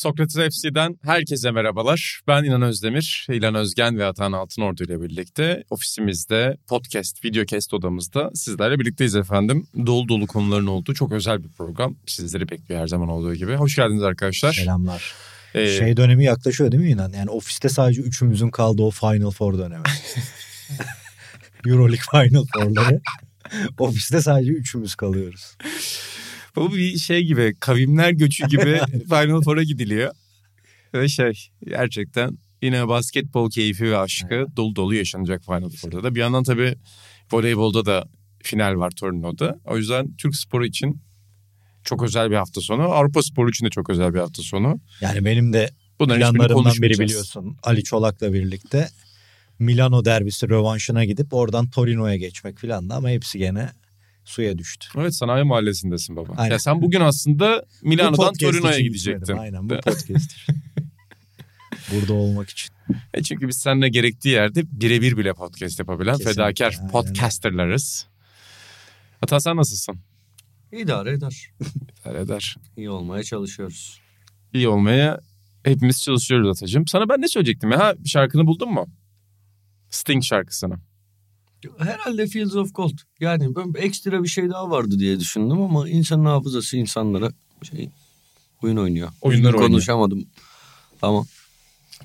[0.00, 2.20] Sokrates FC'den herkese merhabalar.
[2.26, 8.78] Ben İnan Özdemir, İlan Özgen ve Atan Altınordu ile birlikte ofisimizde podcast, videocast odamızda sizlerle
[8.78, 9.66] birlikteyiz efendim.
[9.86, 11.96] Dolu dolu konuların olduğu çok özel bir program.
[12.06, 13.54] Sizleri bekliyor her zaman olduğu gibi.
[13.54, 14.52] Hoş geldiniz arkadaşlar.
[14.52, 15.14] Selamlar.
[15.54, 17.12] Ee, Şey dönemi yaklaşıyor değil mi İnan?
[17.12, 19.84] Yani ofiste sadece üçümüzün kaldığı o Final Four dönemi.
[21.66, 23.00] Euroleague Final Four'ları.
[23.78, 25.56] ofiste sadece üçümüz kalıyoruz.
[26.56, 30.12] Bu bir şey gibi, kavimler göçü gibi Final Four'a gidiliyor.
[30.94, 36.14] Ve şey gerçekten yine basketbol keyfi ve aşkı dolu dolu yaşanacak Final Four'da da.
[36.14, 36.74] Bir yandan tabii
[37.32, 38.08] voleybolda da
[38.42, 39.60] final var Torino'da.
[39.64, 41.00] O yüzden Türk sporu için
[41.84, 42.82] çok özel bir hafta sonu.
[42.82, 44.80] Avrupa sporu için de çok özel bir hafta sonu.
[45.00, 45.70] Yani benim de
[46.00, 47.56] Bunların planlarımdan biri biliyorsun.
[47.62, 48.88] Ali Çolak'la birlikte
[49.58, 53.70] Milano derbisi rövanşına gidip oradan Torino'ya geçmek filan da ama hepsi gene
[54.24, 54.88] suya düştü.
[54.96, 56.32] Evet sanayi mahallesindesin baba.
[56.36, 56.52] Aynen.
[56.52, 59.20] Ya sen bugün aslında Milano'dan Torino'ya gidecektin.
[59.20, 60.54] gitmedim, Aynen bu podcast için.
[61.92, 62.74] Burada olmak için.
[63.14, 68.06] E çünkü biz seninle gerektiği yerde birebir bile podcast yapabilen Kesinlikle, fedakar aynen podcasterlarız.
[69.20, 70.00] Hata sen nasılsın?
[70.72, 71.50] İdare eder.
[72.00, 72.56] İdare eder.
[72.76, 74.00] İyi olmaya çalışıyoruz.
[74.54, 75.20] İyi olmaya
[75.64, 76.86] hepimiz çalışıyoruz Atacığım.
[76.86, 77.78] Sana ben ne söyleyecektim ya?
[77.78, 78.86] Ha, şarkını buldun mu?
[79.90, 80.74] Sting şarkısını.
[81.78, 82.98] Herhalde Fields of Gold.
[83.20, 87.30] Yani ben ekstra bir şey daha vardı diye düşündüm ama insanın hafızası insanlara
[87.70, 87.88] şey
[88.62, 89.08] oyun oynuyor.
[89.20, 89.68] Oyunlar oynuyor.
[89.70, 90.26] Konuşamadım.
[91.00, 91.26] Tamam.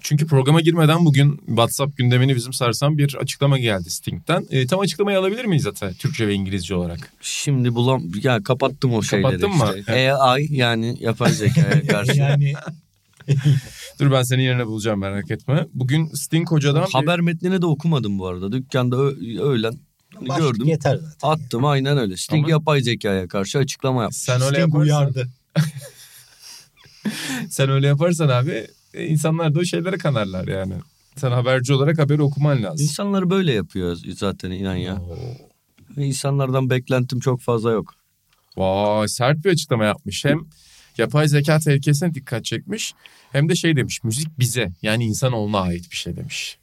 [0.01, 4.45] Çünkü programa girmeden bugün WhatsApp gündemini bizim sarsan bir açıklama geldi Sting'den.
[4.51, 7.13] E, tam açıklamayı alabilir miyiz zaten Türkçe ve İngilizce olarak?
[7.21, 9.79] Şimdi bulam ya kapattım o şeyleri Kapattın mı?
[9.79, 10.13] işte.
[10.13, 12.19] AI yani yapay zekaya karşı.
[12.19, 12.53] yani
[13.99, 15.67] Dur ben senin yerine bulacağım merak etme.
[15.73, 18.51] Bugün Sting hocadan bir- Haber metnini de okumadım bu arada.
[18.51, 18.95] Dükkanda
[19.43, 19.73] öğlen
[20.21, 20.67] başlık gördüm.
[20.67, 21.29] yeter zaten.
[21.29, 22.17] Attım aynen öyle.
[22.17, 24.19] Sting Ama- yapay zekaya karşı açıklama yaptı.
[24.19, 25.29] sen öyle Sting yaparsan, uyardı.
[27.49, 30.73] sen öyle yaparsan abi e, insanlar da o şeylere kanarlar yani.
[31.15, 32.83] Sen haberci olarak haberi okuman lazım.
[32.85, 35.01] İnsanlar böyle yapıyor zaten inan ya.
[35.97, 37.93] İnsanlardan beklentim çok fazla yok.
[38.57, 40.25] Vay sert bir açıklama yapmış.
[40.25, 40.39] Hem
[40.97, 42.93] yapay zeka tehlikesine dikkat çekmiş
[43.31, 46.57] hem de şey demiş müzik bize yani insanoğluna ait bir şey demiş.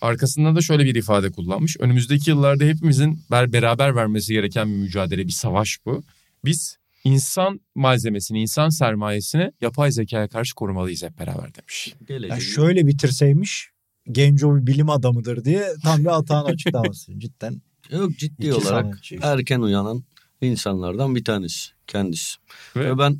[0.00, 1.76] Arkasından da şöyle bir ifade kullanmış.
[1.80, 6.02] Önümüzdeki yıllarda hepimizin ber- beraber vermesi gereken bir mücadele, bir savaş bu.
[6.44, 11.94] Biz insan malzemesini, insan sermayesini yapay zekaya karşı korumalıyız hep beraber demiş.
[12.08, 12.30] Gelecek.
[12.30, 13.70] Ya şöyle bitirseymiş
[14.12, 17.12] Genco bir bilim adamıdır diye tam bir Atahan açıklaması.
[17.18, 20.04] Cidden Yok ciddi olarak sanatçı erken uyanan
[20.40, 22.36] insanlardan bir tanesi kendisi.
[22.76, 23.18] Ve Ve ben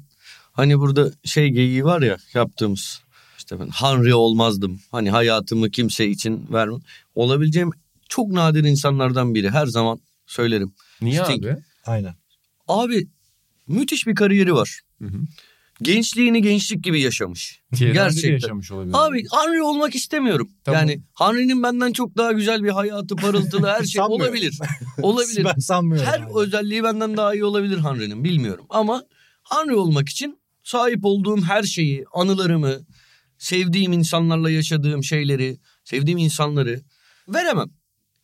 [0.53, 3.03] hani burada şey geyiği var ya yaptığımız
[3.39, 4.81] işte ben Henry olmazdım.
[4.91, 6.81] Hani hayatımı kimse için vermem.
[7.15, 7.71] Olabileceğim
[8.09, 10.75] çok nadir insanlardan biri her zaman söylerim.
[11.03, 11.47] niye Sting.
[11.47, 11.57] abi?
[11.87, 12.15] aynen.
[12.69, 13.09] Abi
[13.69, 14.81] müthiş bir kariyeri var.
[15.03, 15.19] Hı hı.
[15.83, 17.61] Gençliğini gençlik gibi yaşamış.
[17.81, 18.31] De Gerçekten.
[18.33, 18.95] yaşamış olabilir.
[18.99, 20.51] Abi Henry olmak istemiyorum.
[20.65, 20.81] Tamam.
[20.81, 24.59] Yani Henry'nin benden çok daha güzel bir hayatı, parıltılı her şey olabilir.
[25.03, 25.45] Olabilir.
[25.45, 26.07] Ben sanmıyorum.
[26.07, 26.31] Her yani.
[26.37, 28.67] özelliği benden daha iyi olabilir Henry'nin bilmiyorum.
[28.71, 29.03] Ama
[29.51, 30.40] Henry olmak için
[30.71, 32.81] sahip olduğum her şeyi, anılarımı,
[33.39, 36.81] sevdiğim insanlarla yaşadığım şeyleri, sevdiğim insanları
[37.29, 37.71] veremem.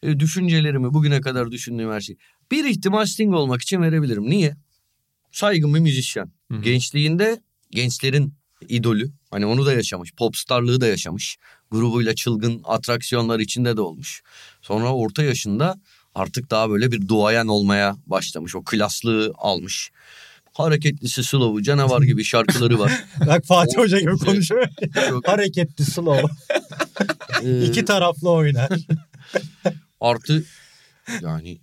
[0.03, 2.19] E, düşüncelerimi, bugüne kadar düşündüğüm her şeyi.
[2.51, 4.31] Bir ihtimal Sting olmak için verebilirim.
[4.31, 4.57] Niye?
[5.33, 6.33] Saygın bir müzisyen.
[6.53, 6.61] Hı.
[6.61, 7.41] Gençliğinde
[7.71, 8.35] gençlerin
[8.69, 9.13] idolü.
[9.31, 10.13] Hani onu da yaşamış.
[10.13, 11.37] Popstarlığı da yaşamış.
[11.71, 14.23] Grubuyla çılgın atraksiyonlar içinde de olmuş.
[14.63, 15.81] Sonra orta yaşında
[16.15, 18.57] artık daha böyle bir duayen olmaya başlamış.
[18.57, 19.91] O klaslığı almış.
[20.59, 23.05] Hareketlisi slow'u canavar gibi şarkıları var.
[23.27, 24.69] Bak Fatih O- Hoca gibi konuşuyor.
[25.09, 26.29] Çok, Hareketli slow.
[27.45, 28.69] e, İki taraflı oynar.
[30.01, 30.45] artı
[31.23, 31.59] yani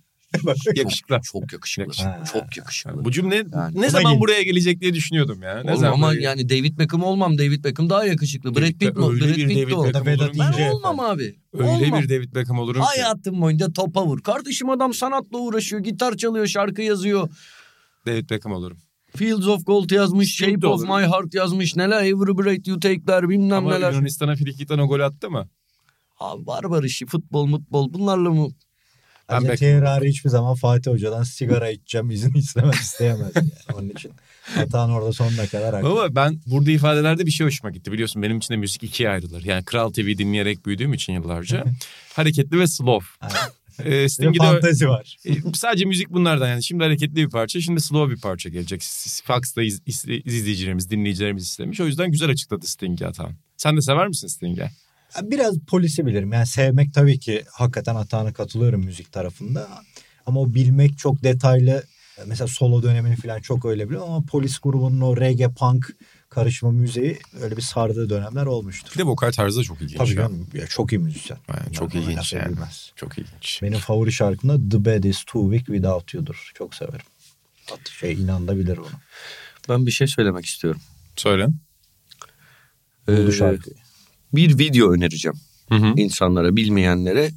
[0.76, 1.18] Yakışıklı.
[1.32, 2.02] çok yakışıklı.
[2.04, 2.24] Ha.
[2.32, 3.04] Çok yakışıklı.
[3.04, 3.80] Bu cümle Yani.
[3.80, 5.62] ne zaman buraya gelecek diye düşünüyordum ya.
[5.62, 7.38] Ne Oğlum zaman ama buraya- yani David Beckham olmam.
[7.38, 8.54] David Beckham daha yakışıklı.
[8.54, 9.02] Brad David Pitt mi?
[9.02, 9.84] Brad Pitt de o.
[10.32, 10.38] Ki.
[10.58, 11.34] Ben olmam abi.
[11.52, 12.02] Öyle olmam.
[12.02, 12.86] bir David Beckham olurum ki.
[12.86, 14.22] Hayatım boyunca topa vur.
[14.22, 15.82] Kardeşim adam sanatla uğraşıyor.
[15.82, 17.28] Gitar çalıyor, şarkı yazıyor.
[18.06, 18.78] David Beckham olurum.
[19.16, 20.88] Fields of Gold yazmış, de Shape of olur.
[20.88, 21.76] My Heart yazmış.
[21.76, 23.92] Neler Every Breath You Take'ler bilmem Ama neler.
[23.92, 25.48] Yunanistan'a frikikten o gol attı mı?
[26.20, 28.48] Abi barbar işi, futbol, mutbol bunlarla mı?
[29.30, 29.56] Ben.
[29.56, 33.50] Thierry hiçbir zaman Fatih Hoca'dan sigara içeceğim izin istemez isteyemez yani.
[33.74, 34.12] Onun için
[34.58, 35.88] Atahan orada sonuna kadar haklı.
[35.88, 37.92] Ama ben burada ifadelerde bir şey hoşuma gitti.
[37.92, 39.44] Biliyorsun benim için de müzik ikiye ayrılır.
[39.44, 41.64] Yani Kral TV dinleyerek büyüdüğüm için yıllarca.
[42.14, 43.06] Hareketli ve slow.
[43.78, 45.16] De Sting'i de fantezi var.
[45.26, 46.64] E, sadece müzik bunlardan yani.
[46.64, 48.82] Şimdi hareketli bir parça, şimdi slow bir parça gelecek.
[49.24, 51.80] Fox'ta iz, iz- izleyicilerimiz, dinleyicilerimiz istemiş.
[51.80, 53.32] O yüzden güzel açıkladı Sting'i Atan.
[53.56, 54.70] Sen de sever misin Sting'i?
[55.22, 56.32] Biraz polisi bilirim.
[56.32, 59.68] Yani sevmek tabii ki hakikaten Atahan'a katılıyorum müzik tarafında.
[60.26, 61.82] Ama o bilmek çok detaylı.
[62.26, 65.86] Mesela solo dönemini falan çok öyle biliyorum ama polis grubunun o reggae punk
[66.34, 68.92] karışma müziği öyle bir sardığı dönemler olmuştur.
[68.94, 69.98] Bir de vokal tarzı da çok ilginç.
[69.98, 70.14] Tabii ya.
[70.16, 71.38] canım ya çok iyi müzisyen.
[71.48, 72.44] Yani çok Yani ilginç yani.
[72.52, 72.92] edilmez.
[72.96, 73.60] Çok ilginç.
[73.62, 76.50] Benim favori şarkım da The Bed is Too Weak Without You'dur.
[76.54, 77.06] Çok severim.
[77.72, 78.86] At- Şey inan da bilir bunu.
[79.68, 80.80] Ben bir şey söylemek istiyorum.
[81.16, 81.48] Söyle.
[83.08, 83.76] Ee, şarkıyı.
[84.32, 85.38] bir video önereceğim
[85.68, 85.92] Hı hı.
[85.96, 87.30] insanlara, bilmeyenlere.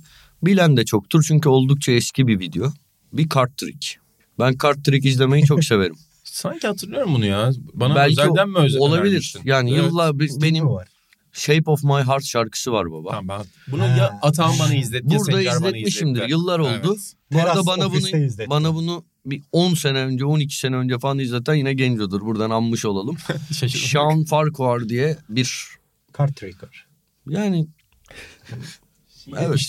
[0.44, 2.73] Bilen de çoktur çünkü oldukça eski bir video.
[3.13, 3.95] Bir kart trick.
[4.39, 5.95] Ben kart trick izlemeyi çok severim.
[6.31, 7.51] Sanki hatırlıyorum bunu ya.
[7.74, 9.35] Bana Belki özelden mi özel olabilir.
[9.44, 9.83] Yani Evet.
[9.83, 10.88] yıllar benim var?
[11.31, 13.09] Shape of My Heart şarkısı var baba.
[13.12, 13.88] Tamam ben bunu Ha.
[13.88, 16.15] ya Atan bana izletti ya Burada bana izletmişimdir.
[16.15, 16.31] izletti.
[16.31, 16.69] Yıllar oldu.
[16.85, 17.13] Evet.
[17.31, 18.50] Bu arada Teras bana bunu izletti.
[18.50, 22.21] bana bunu bir 10 sene önce, 12 sene önce falan izleten yine gencodur.
[22.21, 23.18] Buradan anmış olalım.
[23.68, 25.68] Sean Farquhar diye bir
[26.18, 26.85] Card Tricker.
[27.30, 27.68] yani
[29.38, 29.59] evet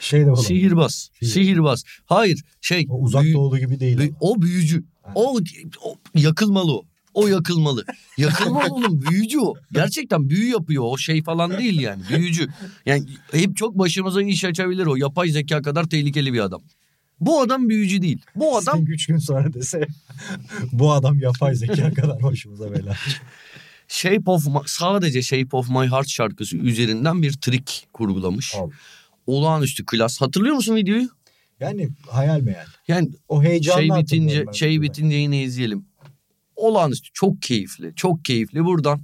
[0.00, 0.36] Şey de var.
[0.36, 1.10] sihirbaz.
[1.20, 1.30] Sihir.
[1.32, 1.84] Sihirbaz.
[2.06, 3.98] Hayır şey O uzak büyü- doğulu gibi değil.
[3.98, 4.84] büyü- o büyücü.
[5.14, 5.38] O,
[5.82, 6.84] o yakılmalı o.
[7.14, 7.84] O yakılmalı.
[8.18, 9.54] Yakılmalı oğlum büyücü o.
[9.72, 12.48] Gerçekten büyü yapıyor o şey falan değil yani büyücü.
[12.86, 14.96] Yani hep çok başımıza iş açabilir o.
[14.96, 16.62] Yapay zeka kadar tehlikeli bir adam.
[17.20, 18.18] Bu adam büyücü değil.
[18.36, 19.86] Bu adam Sting üç gün sonra dese
[20.72, 22.96] bu adam yapay zeka kadar başımıza bela.
[23.88, 28.54] Shape of My- sadece Shape of My Heart şarkısı üzerinden bir trik kurgulamış.
[28.54, 28.70] Al.
[29.26, 30.20] Olağanüstü klas.
[30.20, 31.08] Hatırlıyor musun videoyu?
[31.60, 32.66] Yani hayal meyal.
[32.88, 35.84] Yani O heyecanla şey bitince şey bitince yine izleyelim.
[36.56, 37.92] Olağanüstü çok keyifli.
[37.96, 38.64] Çok keyifli.
[38.64, 39.00] Buradan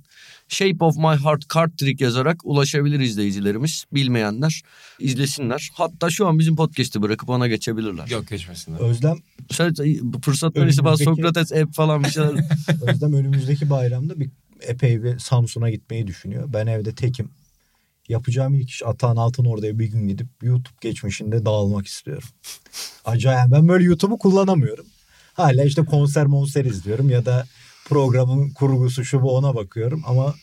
[0.48, 3.84] Shape of My Heart card trick yazarak ulaşabilir izleyicilerimiz.
[3.92, 4.62] Bilmeyenler
[4.98, 5.70] izlesinler.
[5.74, 8.08] Hatta şu an bizim podcast'i bırakıp ona geçebilirler.
[8.08, 8.78] Yok geçmesinler.
[8.80, 9.16] Özlem,
[9.50, 9.74] Sen
[10.22, 12.30] fırsat verirse bana Önümüzdeki- Sokrates app falan bir şeyler.
[12.86, 14.30] Özlem önümüzdeki bayramda bir
[14.60, 16.52] epey bir Samsun'a gitmeyi düşünüyor.
[16.52, 17.30] Ben evde tekim.
[18.10, 22.28] Yapacağım ilk iş Atahan Altın oraya bir gün gidip YouTube geçmişinde dağılmak istiyorum.
[23.04, 23.50] Acayip.
[23.52, 24.86] Ben böyle YouTube'u kullanamıyorum.
[25.34, 27.46] Hala işte konser monser izliyorum ya da
[27.86, 30.34] programın kurgusu şu bu ona bakıyorum ama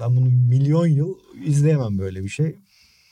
[0.00, 1.14] ben bunu milyon yıl
[1.44, 2.56] izleyemem böyle bir şey.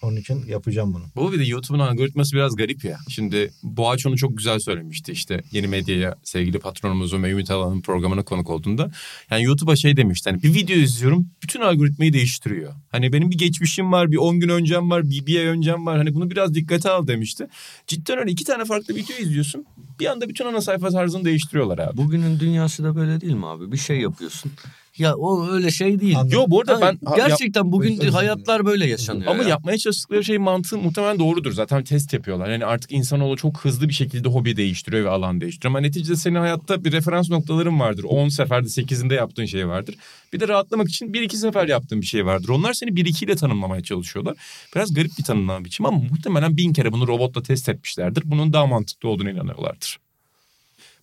[0.02, 1.04] Onun için yapacağım bunu.
[1.16, 2.99] Bu bir de YouTube'un algoritması biraz garip ya.
[3.08, 8.22] Şimdi Boğaç onu çok güzel söylemişti işte yeni medyaya sevgili patronumuzun ve Ümit Alan'ın programına
[8.22, 8.90] konuk olduğunda.
[9.31, 12.72] Yani YouTube'a şey demişti hani bir video izliyorum bütün algoritmayı değiştiriyor.
[12.90, 15.99] Hani benim bir geçmişim var bir 10 gün öncem var bir, bir ay öncem var
[15.99, 17.46] hani bunu biraz dikkate al demişti.
[17.87, 19.66] Cidden öyle iki tane farklı video izliyorsun
[20.00, 21.96] bir anda bütün ana sayfa tarzını değiştiriyorlar abi.
[21.96, 23.72] Bugünün dünyası da böyle değil mi abi?
[23.72, 24.52] Bir şey yapıyorsun.
[24.98, 26.16] Ya o öyle şey değil.
[26.16, 26.38] Anladım.
[26.38, 26.98] Yo bu arada ben...
[27.16, 28.14] gerçekten bugün Özür dilerim.
[28.14, 29.30] hayatlar böyle yaşanıyor.
[29.30, 29.48] Ama ya.
[29.48, 31.52] yapmaya çalıştıkları şey mantığı muhtemelen doğrudur.
[31.52, 32.50] Zaten test yapıyorlar.
[32.50, 35.70] Yani artık insanoğlu çok hızlı bir şekilde hobi değiştiriyor ve alan değiştiriyor.
[35.70, 38.04] Ama neticede senin hayatta bir referans noktaların vardır.
[38.04, 39.94] 10 seferde 8'inde yaptığın şey vardır.
[40.32, 42.48] Bir de rahatlamak için 1-2 sefer yaptığın bir şey vardır.
[42.48, 44.36] Onlar seni 1-2 ile tanımlamaya çalışıyorlar.
[44.74, 48.22] Biraz garip bir tanımlama biçimi ama muhtemelen bin kere bunu robotla test etmişlerdir.
[48.26, 49.98] Bunun daha mantıklı olduğunu inanıyorlardır.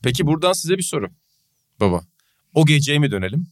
[0.03, 1.09] Peki buradan size bir soru.
[1.79, 2.01] Baba,
[2.53, 3.47] o geceye mi dönelim?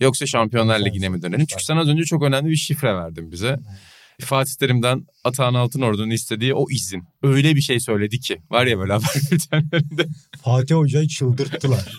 [0.00, 1.46] Yoksa Şampiyonlar Ligi'ne mi dönelim?
[1.46, 3.58] Çünkü sen az önce çok önemli bir şifre verdin bize.
[4.20, 7.04] Fatih Terim'den Atahan Altınordu'nun istediği o izin.
[7.22, 8.40] Öyle bir şey söyledi ki.
[8.50, 10.06] Var ya böyle haber bültenlerinde.
[10.42, 11.98] Fatih Hoca'yı çıldırttılar.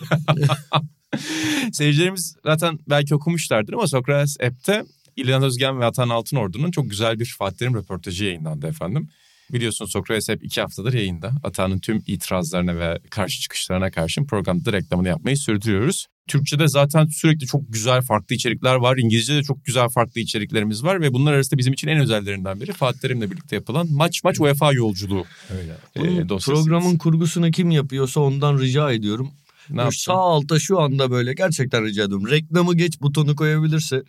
[1.72, 4.84] Seyircilerimiz zaten belki okumuşlardır ama Sokrates App'te
[5.16, 9.08] İlhan Özgen ve Atahan Altınordu'nun çok güzel bir Fatih Terim röportajı yayınlandı efendim.
[9.52, 11.32] Biliyorsun Sokrates hep iki haftadır yayında.
[11.44, 16.06] Atahan'ın tüm itirazlarına ve karşı çıkışlarına karşın programda reklamını yapmayı sürdürüyoruz.
[16.26, 18.96] Türkçe'de zaten sürekli çok güzel farklı içerikler var.
[18.96, 21.00] İngilizce'de çok güzel farklı içeriklerimiz var.
[21.00, 24.72] Ve bunlar arasında bizim için en özellerinden biri Fatih Terim'le birlikte yapılan maç maç UEFA
[24.72, 25.24] yolculuğu.
[25.50, 25.76] Öyle.
[25.96, 26.64] Bunun e, dosyası.
[26.64, 29.30] programın kurgusunu kim yapıyorsa ondan rica ediyorum.
[29.70, 29.92] Ne Bu?
[29.92, 32.30] Sağ alta şu anda böyle gerçekten rica ediyorum.
[32.30, 34.02] Reklamı geç butonu koyabilirse.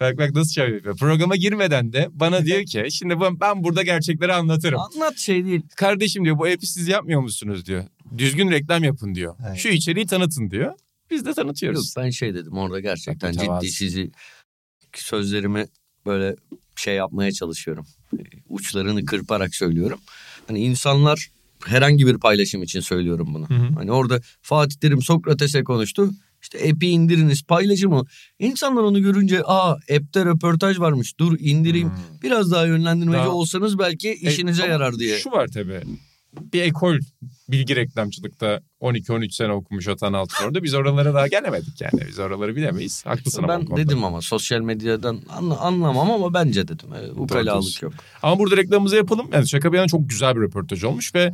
[0.00, 0.96] Bak bak nasıl şey yapıyor.
[0.96, 4.80] Programa girmeden de bana diyor ki şimdi ben, ben burada gerçekleri anlatırım.
[4.80, 5.62] Anlat şey değil.
[5.76, 7.84] Kardeşim diyor bu app'i siz yapmıyor musunuz diyor.
[8.18, 9.34] Düzgün reklam yapın diyor.
[9.48, 9.58] Evet.
[9.58, 10.72] Şu içeriği tanıtın diyor.
[11.10, 11.94] Biz de Yok, tanıtıyoruz.
[11.96, 13.66] ben şey dedim orada gerçekten mütevazı.
[13.66, 14.10] ciddi sizi
[14.94, 15.66] sözlerimi
[16.06, 16.36] böyle
[16.76, 17.86] şey yapmaya çalışıyorum.
[18.48, 20.00] Uçlarını kırparak söylüyorum.
[20.48, 21.28] Hani insanlar
[21.66, 23.48] herhangi bir paylaşım için söylüyorum bunu.
[23.50, 23.74] Hı hı.
[23.74, 26.10] Hani orada Fatih Terim Sokrates'e konuştu.
[26.42, 28.04] İşte app'i indiriniz paylaşımı.
[28.38, 31.88] İnsanlar onu görünce aa app'te röportaj varmış dur indireyim.
[31.88, 31.96] Hmm.
[32.22, 35.18] Biraz daha yönlendirmeci Daha- olsanız belki işinize E, yarar diye.
[35.18, 35.80] Şu var tabii.
[36.52, 36.98] Bir ekol
[37.48, 40.62] bilgi reklamcılıkta 12-13 sene okumuş Atan Altınordu.
[40.62, 42.02] Biz oralara daha gelemedik yani.
[42.08, 43.06] Biz oraları bilemeyiz.
[43.06, 43.48] Haklısın ama.
[43.48, 43.82] Ben bu konuda.
[43.82, 46.88] dedim ama sosyal medyadan anla- anlamam ama bence dedim.
[46.94, 47.92] E, ukalalık yok.
[48.22, 49.26] Ama burada reklamımızı yapalım.
[49.32, 51.32] Yani şaka bir yana çok güzel bir röportaj olmuş ve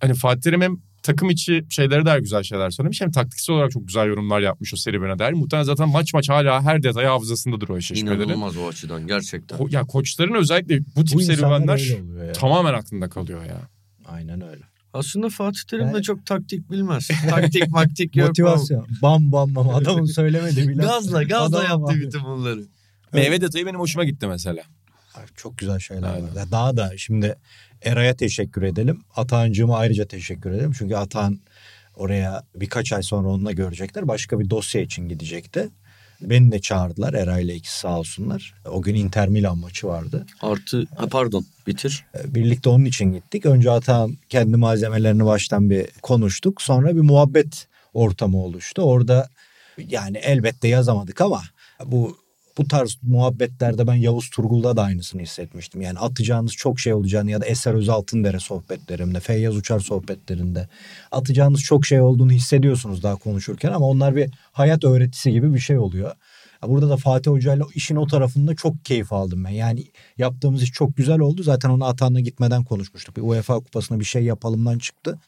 [0.00, 3.86] hani Fatih Terim hem takım içi şeylere dair güzel şeyler söylemiş hem taktiksel olarak çok
[3.86, 5.32] güzel yorumlar yapmış o serüvene dair.
[5.32, 8.20] Muhtemelen zaten maç maç hala her detay hafızasındadır o eşleşmelerin.
[8.20, 9.58] İnanılmaz o açıdan gerçekten.
[9.58, 11.96] Ko- ya koçların özellikle bu tip Bu serüvenler
[12.32, 13.60] tamamen aklında kalıyor ya.
[14.08, 14.62] Aynen öyle.
[14.92, 17.08] Aslında Fatih Terim de çok taktik bilmez.
[17.30, 18.28] taktik maktik yok.
[18.28, 18.86] Motivasyon.
[19.02, 19.68] Bam bam bam.
[19.68, 20.82] Adamın söylemedi bile.
[20.82, 22.06] Gazla gazla Adam yaptı abi.
[22.06, 22.66] bütün bunları.
[23.12, 24.62] Meyve detayı benim hoşuma gitti mesela.
[25.14, 26.36] Ay, Çok güzel şeyler Aynen.
[26.36, 26.50] var.
[26.50, 27.36] Daha da şimdi
[27.82, 29.02] Eray'a teşekkür edelim.
[29.16, 30.72] Atahancığıma ayrıca teşekkür edelim.
[30.78, 31.40] Çünkü Atahan
[31.94, 34.08] oraya birkaç ay sonra onunla görecekler.
[34.08, 35.68] Başka bir dosya için gidecekti.
[36.20, 38.54] Beni de çağırdılar Eray'la ikisi sağ olsunlar.
[38.70, 40.26] O gün Inter Milan maçı vardı.
[40.42, 42.04] Artı ha pardon bitir.
[42.14, 43.46] E, Birlikte onun için gittik.
[43.46, 46.62] Önce Atahan kendi malzemelerini baştan bir konuştuk.
[46.62, 48.82] Sonra bir muhabbet ortamı oluştu.
[48.82, 49.28] Orada
[49.78, 51.42] yani elbette yazamadık ama
[51.84, 52.18] bu
[52.58, 55.80] bu tarz muhabbetlerde ben Yavuz Turgul'da da aynısını hissetmiştim.
[55.80, 60.68] Yani atacağınız çok şey olacağını ya da Eser Özaltındere sohbetlerimde, Feyyaz Uçar sohbetlerinde
[61.12, 65.78] atacağınız çok şey olduğunu hissediyorsunuz daha konuşurken ama onlar bir hayat öğretisi gibi bir şey
[65.78, 66.12] oluyor.
[66.66, 69.50] Burada da Fatih Hoca'yla işin o tarafında çok keyif aldım ben.
[69.50, 69.84] Yani
[70.18, 71.42] yaptığımız iş çok güzel oldu.
[71.42, 73.16] Zaten onu Atan'la gitmeden konuşmuştuk.
[73.16, 75.18] Bir UEFA kupasına bir şey yapalımdan çıktı.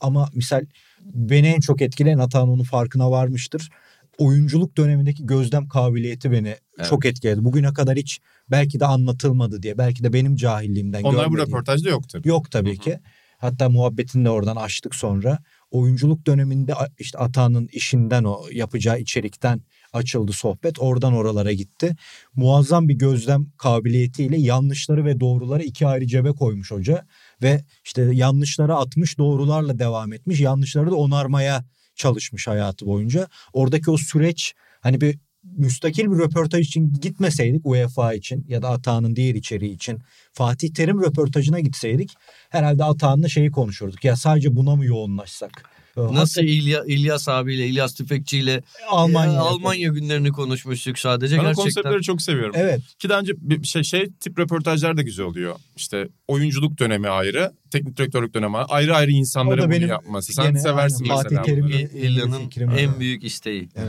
[0.00, 0.64] Ama misal
[1.04, 3.70] beni en çok etkileyen Atan onun farkına varmıştır.
[4.18, 6.48] Oyunculuk dönemindeki gözlem kabiliyeti beni
[6.78, 6.88] Evet.
[6.90, 7.44] çok etkiledi.
[7.44, 8.20] Bugüne kadar hiç
[8.50, 9.78] belki de anlatılmadı diye.
[9.78, 12.28] Belki de benim cahilliğimden Onlar bu görmediğim- röportajda yok tabii.
[12.28, 12.98] Yok tabii ki.
[13.38, 15.38] Hatta muhabbetini de oradan açtık sonra.
[15.70, 19.60] Oyunculuk döneminde işte Atan'ın işinden o yapacağı içerikten
[19.92, 20.78] açıldı sohbet.
[20.78, 21.96] Oradan oralara gitti.
[22.36, 27.06] Muazzam bir gözlem kabiliyetiyle yanlışları ve doğruları iki ayrı cebe koymuş hoca.
[27.42, 30.40] Ve işte yanlışlara atmış doğrularla devam etmiş.
[30.40, 31.64] Yanlışları da onarmaya
[31.98, 33.28] çalışmış hayatı boyunca.
[33.52, 39.16] Oradaki o süreç hani bir müstakil bir röportaj için gitmeseydik UEFA için ya da Atağan'ın
[39.16, 39.98] diğer içeriği için
[40.32, 42.14] Fatih Terim röportajına gitseydik
[42.50, 44.04] herhalde Atağan'la şeyi konuşurduk.
[44.04, 45.70] Ya sadece buna mı yoğunlaşsak?
[45.98, 49.32] Nasıl İlya, İlyas abiyle, İlyas Tüfekçi ile Almanya.
[49.32, 51.36] e, Almanya günlerini konuşmuştuk sadece.
[51.36, 52.52] Ben o Gerçekten konseptleri çok seviyorum.
[52.54, 52.80] Evet.
[52.98, 55.56] Ki daha önce bir şey, şey tip röportajlar da güzel oluyor.
[55.76, 58.66] İşte oyunculuk dönemi ayrı, teknik direktörlük dönemi ayrı.
[58.68, 60.32] Ayrı ayrı insanların bunu benim yapması.
[60.32, 61.42] Sen gene seversin aynen Fatih mesela.
[61.42, 61.82] Terim- bunları.
[61.82, 63.68] İ- İlya'nın fikrim en büyük isteği.
[63.76, 63.88] Evet.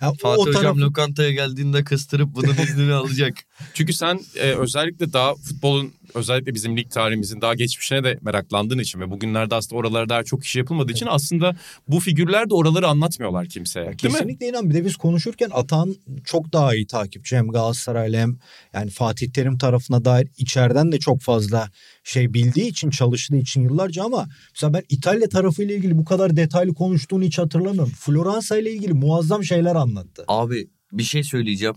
[0.00, 3.34] Ya Fatih o Hocam tarafı- lokantaya geldiğinde kıstırıp bunun iznini alacak.
[3.74, 9.00] Çünkü sen e, özellikle daha futbolun özellikle bizim lig tarihimizin daha geçmişine de meraklandığın için
[9.00, 11.56] ve bugünlerde aslında oralara daha çok iş yapılmadığı için aslında
[11.88, 13.80] bu figürler de oraları anlatmıyorlar kimseye.
[13.80, 14.18] Ya değil mi?
[14.18, 14.70] kesinlikle inan.
[14.70, 17.36] Bir de biz konuşurken Atan çok daha iyi takipçi.
[17.36, 18.36] Hem Galatasaray'la hem
[18.74, 21.70] yani Fatih Terim tarafına dair içeriden de çok fazla
[22.04, 26.74] şey bildiği için çalıştığı için yıllarca ama mesela ben İtalya tarafıyla ilgili bu kadar detaylı
[26.74, 27.92] konuştuğunu hiç hatırlamıyorum.
[27.96, 30.24] Floransa ile ilgili muazzam şeyler anlattı.
[30.28, 31.74] Abi bir şey söyleyeceğim.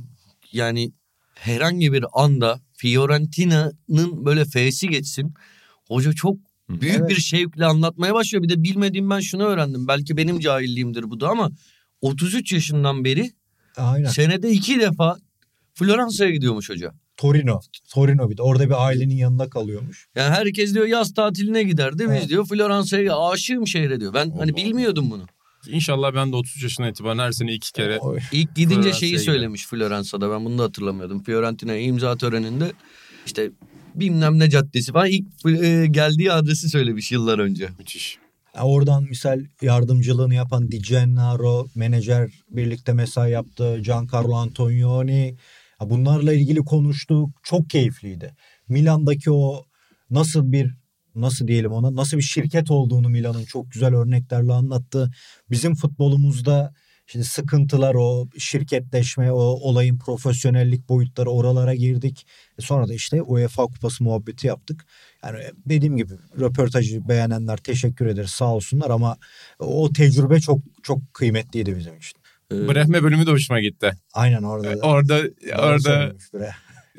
[0.52, 0.92] Yani
[1.40, 5.34] herhangi bir anda Fiorentina'nın böyle F'si geçsin.
[5.88, 6.38] Hoca çok
[6.70, 7.10] büyük Evet.
[7.10, 8.44] bir şevkle anlatmaya başlıyor.
[8.44, 9.88] Bir de bilmediğim ben şunu öğrendim.
[9.88, 11.52] Belki benim cahilliğimdir bu da ama
[12.02, 13.32] 33 yaşından beri
[13.78, 14.10] Aynen.
[14.10, 15.18] senede iki defa
[15.74, 16.94] Floransa'ya gidiyormuş hoca.
[17.18, 17.60] Torino.
[17.90, 20.08] Torino bir de orada bir ailenin yanında kalıyormuş.
[20.16, 22.04] Yani herkes diyor yaz tatiline giderdi.
[22.04, 22.30] Biz Evet.
[22.30, 24.14] diyor Floransa'ya aşığım şehre diyor.
[24.14, 25.26] Ben hani Allah bilmiyordum bunu.
[25.68, 28.20] İnşallah ben de 33 yaşına itibaren her sene iki kere Oy.
[28.32, 31.24] İlk gidince şeyi söylemiş Floransa'da ben bunu da hatırlamıyordum.
[31.24, 32.72] Fiorentina'ya imza töreninde
[33.26, 33.52] işte
[33.96, 35.26] bilmem ne caddesi falan ilk
[35.64, 37.70] e, geldiği adresi söylemiş yıllar önce.
[37.80, 38.18] müthiş.
[38.56, 43.80] Ya oradan misal yardımcılığını yapan Di Gennaro, menajer birlikte mesai yaptı.
[43.80, 45.36] Giancarlo Antonioni.
[45.82, 47.30] Ya bunlarla ilgili konuştuk.
[47.44, 48.36] Çok keyifliydi.
[48.70, 49.66] Milan'daki o
[50.10, 50.74] nasıl bir
[51.22, 55.12] nasıl diyelim ona nasıl bir şirket olduğunu Milan'ın çok güzel örneklerle anlattı.
[55.50, 56.74] Bizim futbolumuzda
[57.08, 62.28] şimdi sıkıntılar o şirketleşme o olayın profesyonellik boyutları oralara girdik.
[62.60, 64.86] E Sonra da işte UEFA kupası muhabbeti yaptık.
[65.24, 69.18] Yani dediğim gibi röportajı beğenenler teşekkür ederiz sağ olsunlar ama
[69.60, 72.18] o tecrübe çok çok kıymetliydi bizim için.
[72.52, 73.92] Ee, Brehme bölümü de hoşuma gitti.
[74.14, 74.82] Aynen orada.
[74.82, 74.88] da.
[74.88, 75.22] Orada
[75.58, 76.52] orada bre.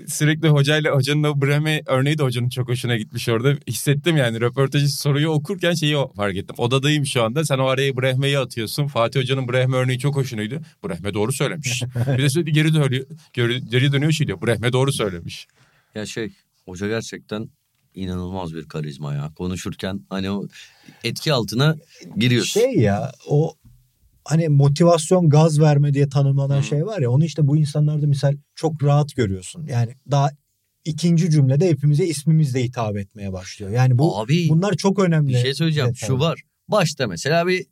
[0.06, 3.54] Sürekli hocayla hocanın o Brehme örneği de hocanın çok hoşuna gitmiş orada.
[3.66, 6.56] Hissettim yani röportajı soruyu okurken şeyi fark ettim.
[6.58, 7.44] Odadayım şu anda.
[7.44, 8.86] Sen o araya Brehme'yi atıyorsun.
[8.86, 10.60] Fatih hocanın Brehme örneği çok hoşunaydı.
[10.84, 11.82] Brehme doğru söylemiş.
[12.16, 13.06] bir de sürekli geri dönüyor.
[13.32, 14.42] Geri, geri dönüyor şey diyor.
[14.42, 15.46] Brehme doğru söylemiş.
[15.94, 16.32] Ya şey
[16.64, 17.48] hoca gerçekten
[17.94, 19.32] inanılmaz bir karizma ya.
[19.36, 20.48] Konuşurken hani o
[21.04, 21.76] etki altına
[22.16, 22.60] giriyorsun.
[22.60, 23.54] Şey ya o
[24.28, 28.82] hani motivasyon gaz verme diye tanımlanan şey var ya onu işte bu insanlarda misal çok
[28.82, 29.66] rahat görüyorsun.
[29.66, 30.30] Yani daha
[30.84, 33.72] ikinci cümlede hepimize ismimizle hitap etmeye başlıyor.
[33.72, 35.28] Yani bu Abi bunlar çok önemli.
[35.28, 35.88] bir şey söyleyeceğim.
[35.88, 36.06] detaylar.
[36.06, 36.42] Şu var.
[36.68, 37.66] Başta mesela bir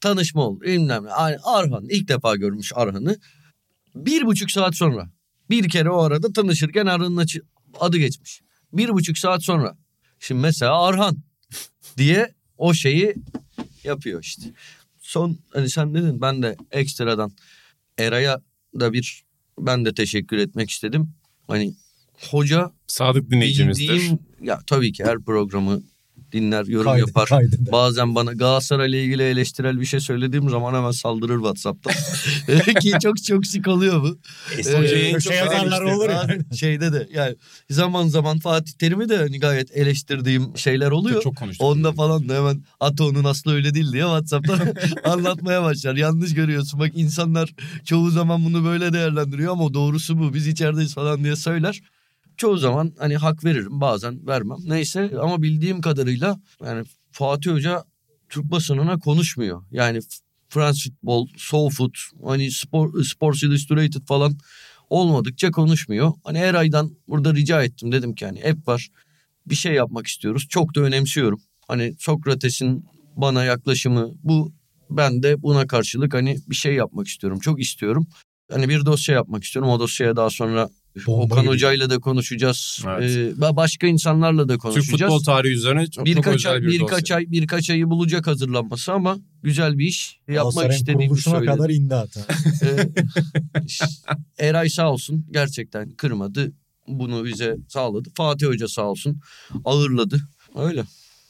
[0.00, 0.60] tanışma oldu.
[0.60, 1.10] Bilmem ne.
[1.10, 3.16] Yani Arhan ilk defa görmüş Arhan'ı.
[3.94, 5.10] Bir buçuk saat sonra.
[5.50, 7.26] Bir kere o arada tanışırken Arhan'ın
[7.80, 8.40] adı geçmiş.
[8.72, 9.76] Bir buçuk saat sonra.
[10.18, 11.16] Şimdi mesela Arhan
[11.96, 13.14] diye o şeyi
[13.84, 14.42] yapıyor işte.
[15.10, 17.32] Son hani sen dedin ben de ekstradan
[17.98, 18.42] Eray'a
[18.80, 19.24] da bir
[19.58, 21.12] ben de teşekkür etmek istedim.
[21.48, 21.74] Hani
[22.30, 23.88] hoca Sadık dinleyicimizdir.
[23.88, 25.82] bildiğim ya tabii ki her programı
[26.32, 27.28] dinler, yorum Kaydı- yapar.
[27.28, 27.72] kaydeder.
[27.72, 31.92] Bazen bana Galatasaray'la ilgili eleştirel bir şey söylediğim zaman hemen saldırır WhatsApp'tan.
[32.80, 34.18] Ki çok çok sık oluyor bu.
[34.58, 36.56] Eski Ee, yazarlar eleştir- olur yani.
[36.56, 37.36] Şeyde de yani
[37.70, 41.22] zaman zaman Fatih Terim'i de hani gayet eleştirdiğim şeyler oluyor.
[41.22, 41.66] Çok konuştuk.
[41.66, 44.60] Onda falan da hemen Ata onun aslı öyle değil diye WhatsApp'tan
[45.12, 45.96] anlatmaya başlar.
[45.96, 51.24] Yanlış görüyorsun bak insanlar çoğu zaman bunu böyle değerlendiriyor ama doğrusu bu biz içerideyiz falan
[51.24, 51.80] diye söyler.
[52.40, 54.58] Çoğu zaman hani hak veririm bazen vermem.
[54.64, 57.84] Neyse ama bildiğim kadarıyla yani Fatih Hoca
[58.28, 59.62] Türk basınına konuşmuyor.
[59.70, 60.00] Yani
[60.48, 61.94] France Futbol, Soul Food,
[62.24, 64.38] hani Spor, Sports Illustrated falan
[64.90, 66.12] olmadıkça konuşmuyor.
[66.24, 68.88] Hani her aydan burada rica ettim dedim ki hani hep var
[69.46, 70.46] bir şey yapmak istiyoruz.
[70.48, 71.40] Çok da önemsiyorum.
[71.68, 72.84] Hani Sokrates'in
[73.16, 74.52] bana yaklaşımı bu.
[74.90, 77.40] Ben de buna karşılık hani bir şey yapmak istiyorum.
[77.40, 78.06] Çok istiyorum.
[78.52, 79.70] Hani bir dosya yapmak istiyorum.
[79.70, 80.70] O dosyaya daha sonra
[81.06, 81.52] Bomba Okan gibi.
[81.52, 82.84] Hoca'yla da konuşacağız.
[82.86, 83.16] Evet.
[83.40, 85.12] Ee, başka insanlarla da Türk konuşacağız.
[85.12, 87.16] futbol tarihi üzerine çok, çok birkaç özel ay, bir birkaç dosya.
[87.16, 91.46] ay birkaç ayı bulacak hazırlanması ama güzel bir iş yapmak istediğimi söyledi.
[91.46, 92.20] kadar indi hata.
[94.38, 96.52] Ee, Eray sağ olsun gerçekten kırmadı.
[96.88, 98.08] Bunu bize sağladı.
[98.14, 99.20] Fatih Hoca sağ olsun
[99.64, 100.20] ağırladı.
[100.56, 100.84] Öyle.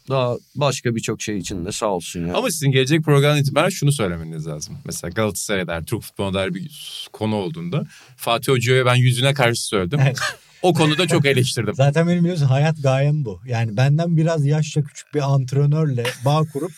[0.08, 2.34] Daha başka birçok şey için de sağ olsun ya.
[2.34, 4.78] Ama sizin gelecek programdan itibaren şunu söylemeniz lazım.
[4.84, 7.84] Mesela Galatasaray'a dair, Türk futboluna dair bir konu olduğunda
[8.16, 10.00] Fatih Hoca'ya ben yüzüne karşı söyledim.
[10.02, 10.18] Evet.
[10.62, 11.74] o konuda çok eleştirdim.
[11.74, 13.40] Zaten benim biliyorsun hayat gayem bu.
[13.46, 16.72] Yani benden biraz yaşça küçük bir antrenörle bağ kurup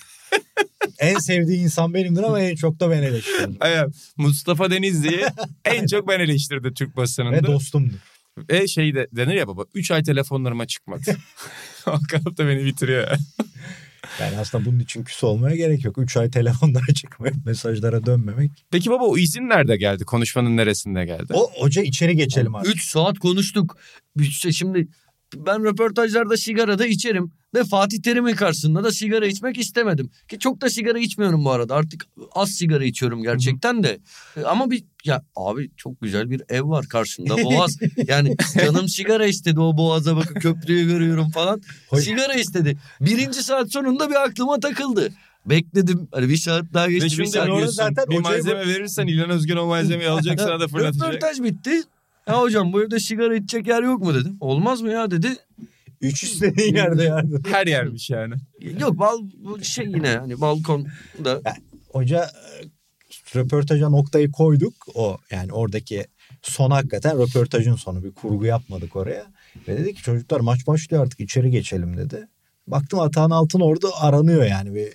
[0.99, 3.57] en sevdiği insan benimdir ama en çok da ben eleştiririm.
[3.61, 5.25] Evet, Mustafa Denizli'yi
[5.64, 7.37] en çok ben eleştirdi Türk basınında.
[7.37, 7.97] Ve dostumdur.
[8.50, 11.02] Ve şey de denir ya baba 3 ay telefonlarıma çıkmadı.
[11.87, 13.09] o kadar da beni bitiriyor.
[13.11, 13.17] ya.
[14.21, 15.99] Yani aslında bunun için küs olmaya gerek yok.
[15.99, 18.51] 3 ay telefonlara çıkmayıp mesajlara dönmemek.
[18.71, 20.04] Peki baba o izin nerede geldi?
[20.04, 21.33] Konuşmanın neresinde geldi?
[21.35, 22.69] O hoca içeri geçelim abi.
[22.69, 23.76] 3 saat konuştuk.
[24.17, 24.89] Üç- Şimdi
[25.37, 27.33] ben röportajlarda sigara da içerim.
[27.54, 30.10] Ve Fatih Terim'in karşısında da sigara içmek istemedim.
[30.28, 31.75] Ki çok da sigara içmiyorum bu arada.
[31.75, 33.99] Artık az sigara içiyorum gerçekten de.
[34.45, 37.45] Ama bir ya abi çok güzel bir ev var karşında.
[37.45, 37.78] Boğaz.
[38.06, 41.62] yani canım sigara istedi o boğaza bakıp köprüyü görüyorum falan.
[42.00, 42.78] Sigara istedi.
[43.00, 45.12] Birinci saat sonunda bir aklıma takıldı.
[45.47, 46.08] Bekledim.
[46.12, 47.06] Hani bir saat daha Ve geçti.
[47.06, 50.41] Bir şimdi saat orada diyorsun zaten bir hocayı malzeme verirsen İlhan Özgün o malzemeyi alacak
[50.41, 51.08] sana da fırlatacak.
[51.08, 51.82] Röportaj bitti.
[52.28, 54.36] Ya hocam bu evde sigara içecek yer yok mu dedim.
[54.41, 55.36] Olmaz mı ya dedi.
[56.02, 57.34] Üç istediğin yerde yani.
[57.47, 58.34] Her yermiş yani.
[58.80, 61.43] Yok bal bu şey yine hani balkonda.
[61.88, 64.75] Hoca e, röportaja noktayı koyduk.
[64.95, 66.06] O yani oradaki
[66.43, 68.04] son hakikaten röportajın sonu.
[68.04, 69.26] Bir kurgu yapmadık oraya.
[69.69, 72.28] Ve dedi ki çocuklar maç başlıyor artık içeri geçelim dedi.
[72.67, 74.75] Baktım Atahan Altın orada aranıyor yani.
[74.75, 74.93] Bir,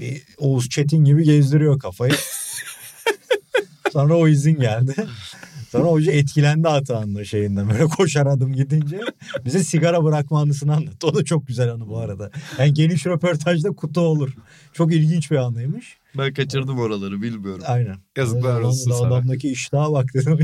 [0.00, 2.12] bir Oğuz Çetin gibi gezdiriyor kafayı.
[3.92, 4.94] Sonra o izin geldi.
[5.78, 9.00] Sonra hoca etkilendi Atahan'la şeyinden böyle koşar adım gidince.
[9.44, 11.06] Bize sigara bırakma anısını anlattı.
[11.06, 12.30] O da çok güzel anı bu arada.
[12.58, 14.34] Yani geniş röportajda kutu olur.
[14.72, 15.98] Çok ilginç bir anıymış.
[16.18, 17.64] Ben kaçırdım oraları bilmiyorum.
[17.66, 17.96] Aynen.
[18.16, 19.08] Yazıklar olsun sana.
[19.08, 20.38] Adamdaki iştaha bak dedim.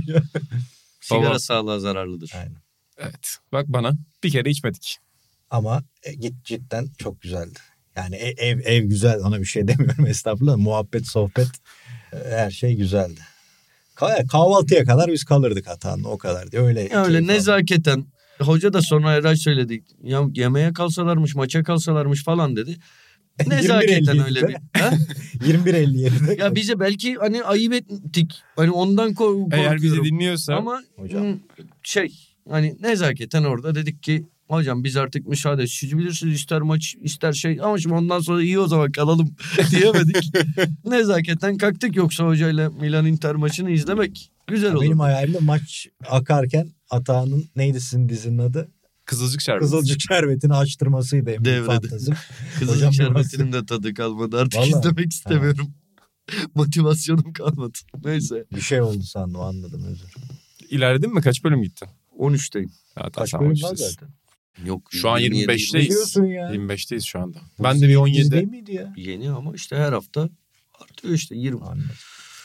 [1.00, 2.32] Sigara sağlığa zararlıdır.
[2.36, 2.56] Aynen.
[2.98, 3.36] Evet.
[3.52, 3.92] Bak bana
[4.24, 4.98] bir kere içmedik.
[5.50, 7.58] Ama e, git cidden çok güzeldi.
[7.96, 10.56] Yani e- ev ev güzel ona bir şey demiyorum estağfurullah.
[10.56, 11.48] Muhabbet, sohbet
[12.12, 13.20] e, her şey güzeldi.
[14.00, 16.62] Kah- Kahvaltıya kadar biz kalırdık hatanla o kadar diye.
[16.62, 17.34] Öyle, Ya öyle keyif aldım.
[17.34, 18.04] nezaketen.
[18.40, 19.84] Hoca da sonra Eray söyledi.
[20.02, 22.76] Ya yemeğe kalsalarmış, maça kalsalarmış falan dedi.
[23.46, 24.24] Nezaketen 21.57'de.
[24.24, 24.54] öyle bir.
[24.80, 24.90] Ha?
[25.34, 26.42] 21.57'de.
[26.42, 28.42] Ya bize belki hani ayıp ettik.
[28.56, 30.04] Hani ondan ko- Eğer bizi korkuyorum.
[30.04, 31.38] dinliyorsa Ama Hocam.
[31.82, 32.12] şey
[32.50, 37.58] hani nezaketen orada dedik ki hocam biz artık müsaade siz bilirsiniz ister maç ister şey
[37.62, 39.34] ama şimdi ondan sonra iyi o zaman kalalım
[39.70, 40.32] diyemedik.
[40.84, 44.82] nezaketen kalktık yoksa hocayla Milan Inter maçını izlemek güzel olur.
[44.84, 48.68] Benim hayalimde maç akarken Atağan'ın neydi sizin dizinin adı?
[49.04, 49.60] Kızılcık şerbeti.
[49.62, 52.14] Kızılcık şerbetini açtırmasıydı fantezim.
[52.58, 54.70] Kızılcık Hocam şerbetinin de tadı kalmadı artık Vallahi.
[54.70, 55.74] izlemek istemiyorum.
[56.54, 57.78] Motivasyonum kalmadı.
[58.04, 60.06] Neyse Bir şey oldu sandım anladım özür.
[60.70, 61.20] İlerledin mi?
[61.20, 61.88] Kaç bölüm gittin?
[62.18, 62.70] 13'teyim.
[62.94, 64.08] Ha, Kaç bölüm var zaten?
[64.64, 64.88] Yok.
[64.92, 65.74] Şu an 27, 25'teyiz.
[65.74, 66.50] Ne diyorsun ya?
[66.54, 67.38] 25'teyiz şu anda.
[67.58, 68.30] Bu Ben de bir dizi 17.
[68.30, 68.92] değil miydi ya?
[68.96, 70.28] Yeni ama işte her hafta
[70.80, 71.60] artıyor işte 20.
[71.64, 71.90] Anladım.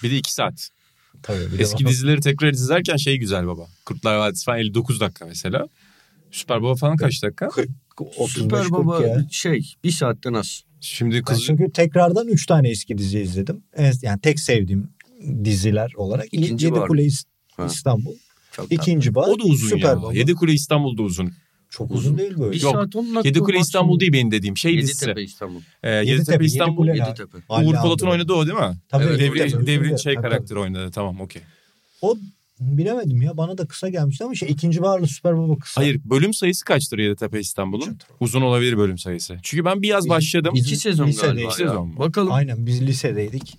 [0.04, 0.70] Bir de 2 saat.
[1.24, 3.68] Tabii bir de Eski bak- dizileri tekrar izlerken şey güzel baba.
[3.86, 5.68] Kurtlar Vadisi falan 59 dakika mesela.
[6.32, 7.48] Süper Baba falan kaç dakika?
[7.50, 9.26] 40 35 Süper 40 Baba ya.
[9.32, 10.64] şey bir saatten az.
[10.82, 13.64] Şimdi Ben kız çünkü tekrardan 3 tane eski dizi izledim.
[13.76, 14.90] En- Yani tek sevdiğim
[15.44, 16.26] diziler olarak.
[16.32, 16.80] İkinci Yedi.
[16.80, 17.26] Kule İs-
[17.58, 17.66] Ha.
[17.66, 18.16] İstanbul.
[18.52, 19.28] Çok İkinci var.
[19.28, 20.02] o da uzun Süper ya.
[20.02, 20.14] Baba.
[20.14, 21.34] Yedikule İstanbul'da uzun.
[21.78, 22.52] Çok uzun değil böyle.
[22.52, 23.28] Bir Yok, saat on dakika.
[23.30, 23.62] Yedikule maksimum.
[23.62, 24.76] İstanbul değil benim dediğim şey.
[24.76, 25.62] Yeditepe İstanbul.
[25.84, 26.88] Ee, Yeditepe, İstanbul.
[26.88, 27.38] Yeditepe.
[27.50, 28.76] Uğur Polat'ın oynadığı o değil mi?
[28.90, 30.00] Tabii, Evet, Devrin, devrin dilerim.
[30.00, 30.92] şey karakteri oynadı.
[30.92, 31.42] Tamam okey.
[32.02, 32.18] O
[32.60, 35.82] bilemedim ya bana da kısa gelmişti ama şey ikinci varlı Süper Baba kısa.
[35.82, 37.98] Hayır bölüm sayısı kaçtır Yeditepe İstanbul'un?
[38.20, 39.38] Uzun olabilir bölüm sayısı.
[39.44, 40.52] Çünkü ben bir yaz başladım.
[40.56, 42.00] bizim- İki sezon galiba İki sezon mu?
[42.00, 42.32] Bakalım.
[42.32, 43.58] Aynen biz lisedeydik.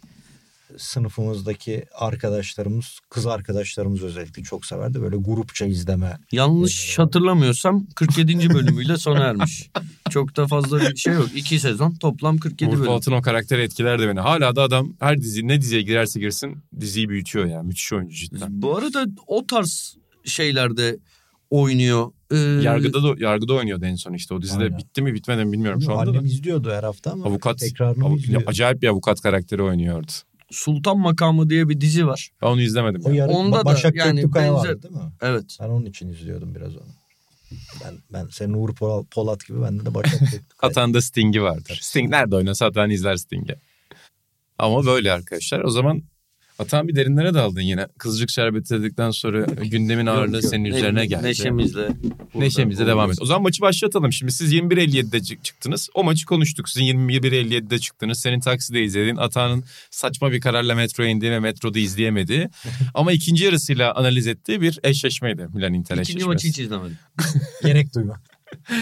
[0.79, 5.03] Sınıfımızdaki arkadaşlarımız, kız arkadaşlarımız özellikle çok severdi.
[5.03, 6.19] Böyle grupça izleme.
[6.33, 8.51] Yanlış hatırlamıyorsam 47.
[8.55, 9.71] bölümüyle sona ermiş.
[10.11, 11.29] Çok da fazla bir şey yok.
[11.35, 12.87] İki sezon toplam 47 Uğur bölüm.
[12.87, 14.21] Polat'ın o karakteri etkilerdi beni.
[14.21, 17.63] Hala da adam her dizi ne diziye girerse girsin diziyi büyütüyor ya.
[17.63, 18.63] Müthiş oyuncu cidden.
[18.63, 20.99] Bu arada o tarz şeylerde
[21.51, 22.13] oynuyor.
[22.31, 24.65] Ee, Yargıda da, yargıda oynuyordu en son işte o dizide.
[24.65, 24.79] Aynen.
[24.79, 26.27] Bitti mi bitmedi mi bilmiyorum şu anda Annem da.
[26.27, 28.43] izliyordu her hafta ama Avukat, tekrarını avu- izliyor.
[28.47, 30.13] acayip bir avukat karakteri oynuyordu.
[30.51, 32.31] Sultan Makamı diye bir dizi var.
[32.43, 33.03] Ben onu izlemedim.
[33.05, 33.15] O ya.
[33.15, 35.13] yarı, Onda da Başak yani Göktürkaya benzer- vardı değil mi?
[35.23, 35.57] Evet.
[35.61, 36.87] Ben onun için izliyordum biraz onu.
[37.85, 40.41] Ben, ben senin Uğur Polat, Polat gibi bende de Başak Göktürkaya.
[40.71, 41.79] Atan'da Sting'i vardır.
[41.83, 43.55] Sting nerede oynasa Atan izler Sting'i.
[44.59, 45.61] Ama böyle arkadaşlar.
[45.61, 46.03] O zaman
[46.59, 47.87] Atan bir derinlere daldın yine.
[47.99, 51.23] Kızcık şerbeti dedikten sonra gündemin ağırlığı senin Ne- üzerine geldi.
[51.25, 51.89] Neşemizle.
[51.89, 53.19] burada Neşemizle devam et.
[53.21, 54.13] O zaman maçı başlatalım.
[54.13, 55.89] Şimdi siz 21.57'de çık- çıktınız.
[55.95, 56.69] O maçı konuştuk.
[56.69, 58.21] Sizin 21.57'de çıktınız.
[58.21, 59.17] Senin takside izledin.
[59.17, 62.49] Atan'ın saçma bir kararla metroya indiği ve metroda izleyemediği.
[62.95, 65.47] Ama ikinci yarısıyla analiz ettiği bir eşleşmeydi.
[65.55, 66.27] Milan Inter İkinci eşleşmesi.
[66.29, 66.99] maçı hiç izlemedim.
[67.63, 68.21] Gerek duyma.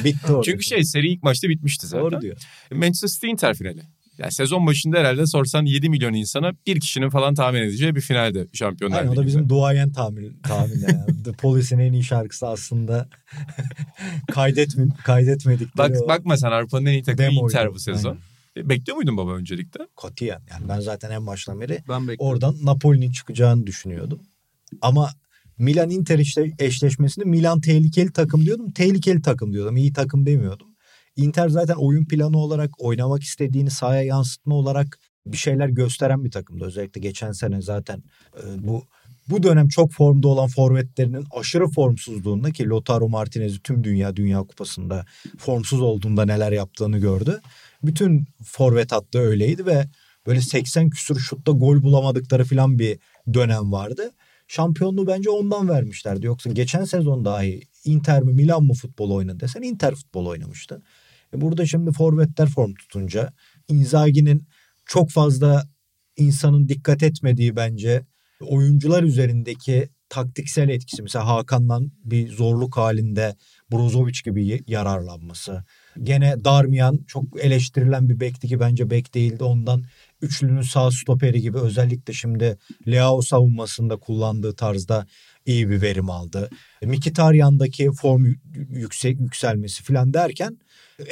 [0.04, 0.42] Bitti orada.
[0.42, 2.04] Çünkü şey seri ilk maçta bitmişti zaten.
[2.04, 2.36] Doğru diyor.
[2.72, 3.80] Manchester City Inter finali.
[4.18, 8.46] Yani sezon başında herhalde sorsan 7 milyon insana bir kişinin falan tahmin edeceği bir finalde
[8.52, 10.82] Şampiyonlar Aynen, o da bizim duayen tahmin, tahmini.
[10.82, 11.22] Yani.
[11.24, 13.08] The Police'in en iyi şarkısı aslında
[14.32, 17.30] kaydetmi, kaydetmedikleri Bak, o bakma sen Avrupa'nın en iyi takımı.
[17.30, 18.18] Inter bu sezon.
[18.56, 19.80] E, Bekliyor muydun baba öncelikle?
[20.02, 20.40] Katiyen.
[20.50, 22.26] Yani ben zaten en baştan beri Ben bekliyorum.
[22.26, 24.20] oradan Napoli'nin çıkacağını düşünüyordum.
[24.82, 25.10] Ama
[25.58, 28.72] Milan Inter işte eşleşmesinde Milan tehlikeli takım diyordum.
[28.72, 29.76] Tehlikeli takım diyordum.
[29.76, 30.66] İyi takım demiyordum.
[31.16, 36.64] Inter zaten oyun planı olarak oynamak istediğini sahaya yansıtma olarak bir şeyler gösteren bir takımdı.
[36.64, 38.02] Özellikle geçen sene zaten
[38.36, 38.84] e, bu
[39.28, 45.04] bu dönem çok formda olan forvetlerinin aşırı formsuzluğunda ki Lautaro Martinez'i tüm dünya Dünya Kupası'nda
[45.38, 47.40] formsuz olduğunda neler yaptığını gördü.
[47.82, 49.88] Bütün forvet hattı öyleydi ve
[50.26, 52.98] böyle 80 küsur şutta gol bulamadıkları falan bir
[53.34, 54.10] dönem vardı.
[54.48, 56.26] Şampiyonluğu bence ondan vermişlerdi.
[56.26, 60.82] Yoksa geçen sezon dahi Inter mi Milan mı futbol oynadı desen Inter futbol oynamıştı.
[61.34, 63.32] E burada şimdi forvetler form tutunca
[63.68, 64.46] Inzaghi'nin
[64.86, 65.64] çok fazla
[66.16, 68.06] insanın dikkat etmediği bence
[68.40, 71.02] oyuncular üzerindeki taktiksel etkisi.
[71.02, 73.36] Mesela Hakan'dan bir zorluk halinde
[73.72, 75.64] Brozovic gibi yararlanması.
[76.02, 79.44] Gene Darmian çok eleştirilen bir bekti ki bence bek değildi.
[79.44, 79.84] Ondan
[80.22, 85.06] üçlünün sağ stoperi gibi özellikle şimdi Leao savunmasında kullandığı tarzda
[85.46, 86.50] iyi bir verim aldı.
[86.82, 88.38] Mkhitaryan'daki form yü-
[88.70, 90.58] yüksek yükselmesi falan derken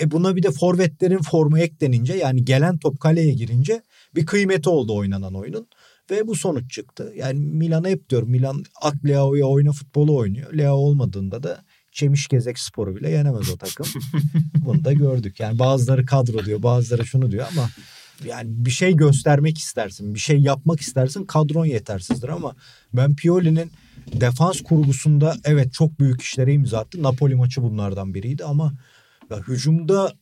[0.00, 3.82] e buna bir de forvetlerin formu eklenince yani gelen top kaleye girince
[4.14, 5.68] bir kıymeti oldu oynanan oyunun.
[6.10, 7.12] Ve bu sonuç çıktı.
[7.16, 10.52] Yani Milan'a hep diyorum Milan at Leao'ya oyna futbolu oynuyor.
[10.52, 13.86] Leao olmadığında da Çemiş Gezek sporu bile yenemez o takım.
[14.64, 15.40] Bunu da gördük.
[15.40, 17.68] Yani bazıları kadro diyor bazıları şunu diyor ama
[18.24, 20.14] yani bir şey göstermek istersin.
[20.14, 22.56] Bir şey yapmak istersin kadron yetersizdir ama
[22.92, 23.72] ben Pioli'nin
[24.12, 27.02] defans kurgusunda evet çok büyük işlere imza attı.
[27.02, 28.72] Napoli maçı bunlardan biriydi ama
[29.32, 30.12] ya hücumda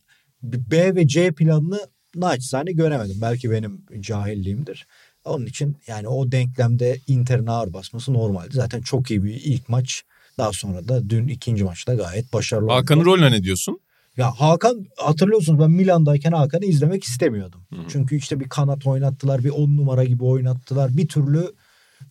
[0.42, 1.80] B ve C planını
[2.16, 3.16] naçizane göremedim.
[3.22, 4.86] Belki benim cahilliğimdir.
[5.24, 8.48] Onun için yani o denklemde Inter'in ağır basması normaldi.
[8.52, 10.02] Zaten çok iyi bir ilk maç.
[10.38, 12.74] Daha sonra da dün ikinci maçta gayet başarılı oldu.
[12.74, 13.80] Hakan'ın rolüne ne diyorsun?
[14.16, 17.60] Ya Hakan hatırlıyorsunuz ben Milan'dayken Hakan'ı izlemek istemiyordum.
[17.88, 20.96] Çünkü işte bir kanat oynattılar, bir on numara gibi oynattılar.
[20.96, 21.52] Bir türlü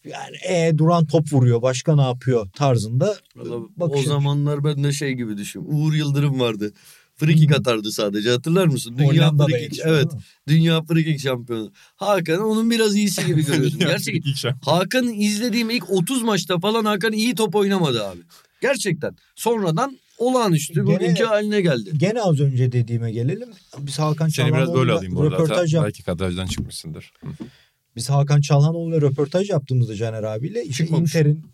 [0.06, 4.06] yani e, duran top vuruyor, başka ne yapıyor tarzında Valla O bakış.
[4.06, 5.64] zamanlar ben de şey gibi düşün.
[5.68, 6.72] Uğur Yıldırım vardı.
[7.18, 8.96] Frikik atardı sadece hatırlar mısın?
[8.98, 9.80] Dünya frikik.
[9.86, 10.12] Evet.
[10.48, 11.72] Dünya frikik şampiyonu.
[11.96, 13.80] Hakan onun biraz iyisi gibi görüyordum.
[13.80, 14.56] Gerçekten.
[14.62, 18.20] Hakan'ı izlediğim ilk 30 maçta falan Hakan iyi top oynamadı abi.
[18.62, 19.16] Gerçekten.
[19.36, 21.92] Sonradan olağanüstü Gene- bugünkü haline geldi.
[21.98, 23.50] Gene az önce dediğime gelelim.
[23.80, 25.36] Biz Hakan Seni biraz böyle alayım bu arada.
[25.36, 27.12] röportaj, yap- Belki kadrajdan çıkmışsındır.
[27.24, 27.28] Hı.
[27.96, 31.16] Biz Hakan Çalhanoğlu'yla röportaj yaptığımızda Caner abiyle işte Çıkmamış.
[31.16, 31.46] Inter'in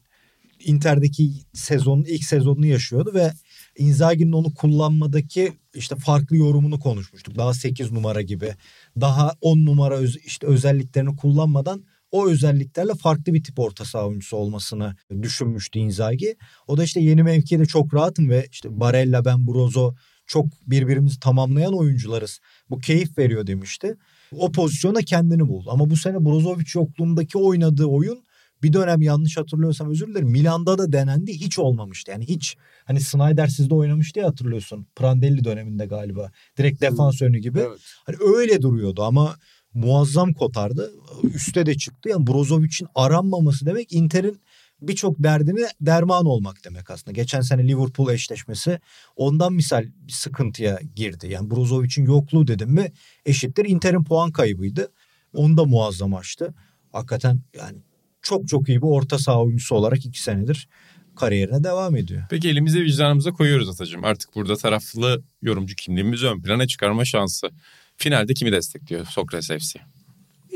[0.65, 3.31] Inter'deki sezonun ilk sezonunu yaşıyordu ve
[3.77, 7.35] Inzaghi'nin onu kullanmadaki işte farklı yorumunu konuşmuştuk.
[7.37, 8.53] Daha 8 numara gibi.
[9.01, 14.37] Daha 10 numara öz- işte özelliklerini kullanmadan o özelliklerle farklı bir tip orta saha oyuncusu
[14.37, 16.35] olmasını düşünmüştü Inzaghi.
[16.67, 19.93] O da işte yeni mevkide çok rahatım ve işte Barella ben Brozo
[20.27, 22.39] çok birbirimizi tamamlayan oyuncularız.
[22.69, 23.95] Bu keyif veriyor demişti.
[24.31, 25.69] O pozisyona kendini buldu.
[25.71, 28.25] Ama bu sene Brozovic yokluğundaki oynadığı oyun
[28.63, 30.29] bir dönem yanlış hatırlıyorsam özür dilerim.
[30.29, 32.11] Milan'da da denendi hiç olmamıştı.
[32.11, 34.87] Yani hiç hani Snyder sizde oynamıştı ya hatırlıyorsun.
[34.95, 36.31] Prandelli döneminde galiba.
[36.57, 37.59] Direkt defans önü gibi.
[37.59, 37.79] Evet.
[38.05, 39.35] Hani öyle duruyordu ama
[39.73, 40.91] muazzam kotardı.
[41.33, 42.09] Üste de çıktı.
[42.09, 44.39] Yani Brozovic'in aranmaması demek Inter'in
[44.87, 47.11] birçok derdine derman olmak demek aslında.
[47.11, 48.79] Geçen sene Liverpool eşleşmesi
[49.15, 51.27] ondan misal bir sıkıntıya girdi.
[51.27, 52.91] Yani Brozovic'in yokluğu dedim mi
[53.25, 54.91] eşittir Inter'in puan kaybıydı.
[55.33, 56.53] Onu da muazzam açtı.
[56.91, 57.77] Hakikaten yani
[58.21, 60.69] çok çok iyi bir orta saha oyuncusu olarak iki senedir
[61.15, 62.23] kariyerine devam ediyor.
[62.29, 64.03] Peki elimize vicdanımıza koyuyoruz Atacığım.
[64.03, 67.49] Artık burada taraflı yorumcu kimliğimizi ön plana çıkarma şansı.
[67.97, 69.79] Finalde kimi destekliyor Sokrates FC?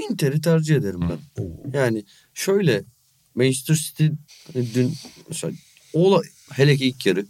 [0.10, 1.44] Inter'i tercih ederim ben.
[1.74, 2.84] Yani şöyle
[3.36, 4.06] Manchester City
[4.54, 4.94] hani dün
[5.28, 5.54] mesela
[5.94, 7.26] ola, hele ki ilk yarı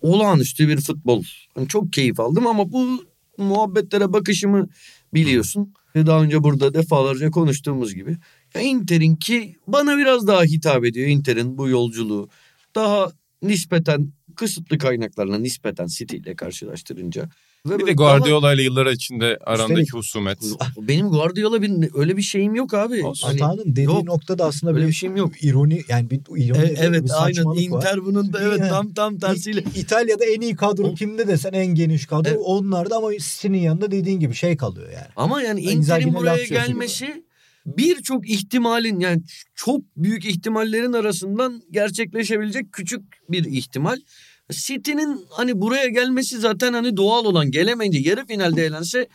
[0.00, 1.24] olağanüstü bir futbol.
[1.54, 3.04] Hani çok keyif aldım ama bu
[3.38, 4.68] muhabbetlere bakışımı
[5.14, 5.74] biliyorsun.
[5.96, 8.16] Daha önce burada defalarca konuştuğumuz gibi.
[8.60, 12.28] Inter'in ki bana biraz daha hitap ediyor Inter'in bu yolculuğu.
[12.74, 13.12] Daha
[13.48, 17.28] nispeten kısıtlı kaynaklarla nispeten City ile karşılaştırınca.
[17.66, 20.38] Ve Bir de böyle Guardiola ile yıllar içinde arandaki Üstelik- husumet.
[20.78, 23.04] benim Guardiola bir öyle bir şeyim yok abi.
[23.04, 23.38] Olsun.
[23.38, 25.42] Hani- dediği yok, noktada aslında öyle bir, şeyim yok.
[25.44, 27.76] ironi yani bir ironi E- evet bir aynen saçmalık var.
[27.78, 29.64] Inter bunun da evet Yani tam tam tersiyle.
[29.76, 32.40] İtalya'da en iyi kadro O- kimde desen en geniş kadro Evet.
[32.44, 35.06] onlarda ama City'nin yanında dediğin gibi şey kalıyor yani.
[35.16, 37.23] Ama yani Inter'in buraya Lazio'su gibi.
[37.66, 39.22] Birçok ihtimalin yani
[39.54, 43.96] çok büyük ihtimallerin arasından gerçekleşebilecek küçük bir ihtimal.
[44.52, 49.08] City'nin hani buraya gelmesi zaten hani doğal olan gelemeyince yarı finalde elense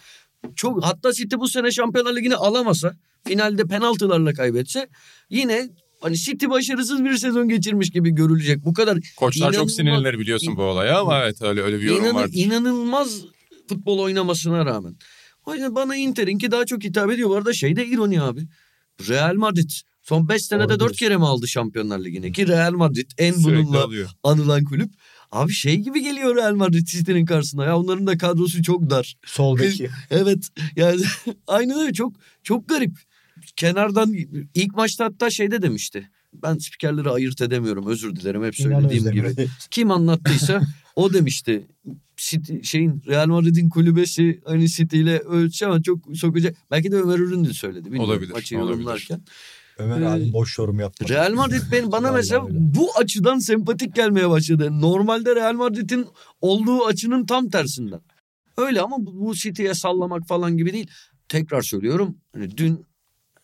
[0.55, 2.93] çok hatta City bu sene Şampiyonlar Ligi'ni alamasa
[3.27, 4.88] finalde penaltılarla kaybetse
[5.29, 5.69] yine
[6.01, 8.65] hani City başarısız bir sezon geçirmiş gibi görülecek.
[8.65, 12.15] Bu kadar Koçlar çok sinirlenir biliyorsun bu olaya ama evet öyle öyle bir yorum İnan-
[12.15, 12.33] vardır.
[12.35, 13.21] inanılmaz
[13.69, 14.95] futbol oynamasına rağmen.
[15.49, 17.29] O yüzden bana Inter'inki daha çok hitap ediyor.
[17.29, 18.41] Bu arada şey de ironi abi.
[19.09, 19.69] Real Madrid
[20.03, 20.95] son 5 senede Doğru 4 diyorsun.
[20.97, 22.31] kere mi aldı Şampiyonlar Ligi'ne?
[22.31, 24.09] Ki Real Madrid en Sürekli bununla alıyor.
[24.23, 24.91] anılan kulüp.
[25.31, 27.65] Abi şey gibi geliyor Real Madrid City'nin karşısına.
[27.65, 29.17] Ya onların da kadrosu çok dar.
[29.25, 29.89] Sol beki.
[30.09, 31.01] Evet yani
[31.47, 32.91] aynen öyle çok çok garip.
[33.55, 34.13] Kenardan
[34.53, 36.09] ilk maçta hatta şeyde demişti.
[36.33, 39.47] Ben spikerleri ayırt edemiyorum özür dilerim hep söylediğim gibi.
[39.71, 40.62] Kim anlattıysa
[40.95, 41.67] o demişti.
[42.19, 46.55] City, şeyin Real Madrid'in kulübesi hani City ile ölçü ama çok sokacak.
[46.71, 47.86] Belki de Ömer Üründü söyledi.
[47.86, 48.71] Bilmiyorum, Olabilir, Maçı olabilir.
[48.71, 49.21] yorumlarken.
[49.77, 51.10] Ömer Ee, abi boş yorum yapma.
[51.10, 52.55] Real Madrid ben, bana mesela öyle.
[52.60, 54.82] bu açıdan sempatik gelmeye başladı.
[54.82, 56.05] Normalde Real Madrid'in
[56.41, 57.99] olduğu açının tam tersinden.
[58.58, 60.88] Öyle ama bu, bu City'ye sallamak falan gibi değil.
[61.29, 62.17] Tekrar söylüyorum.
[62.34, 62.86] Hani dün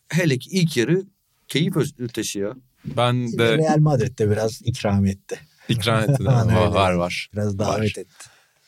[0.10, 1.04] hele ki ilk yarı
[1.48, 2.54] keyif ötesi ya.
[2.86, 5.40] Ben de Real Madrid de biraz ikram etti.
[5.70, 6.26] ikram etti.
[6.26, 7.30] var, var var.
[7.34, 7.68] Biraz Var.
[7.78, 8.26] davet etti.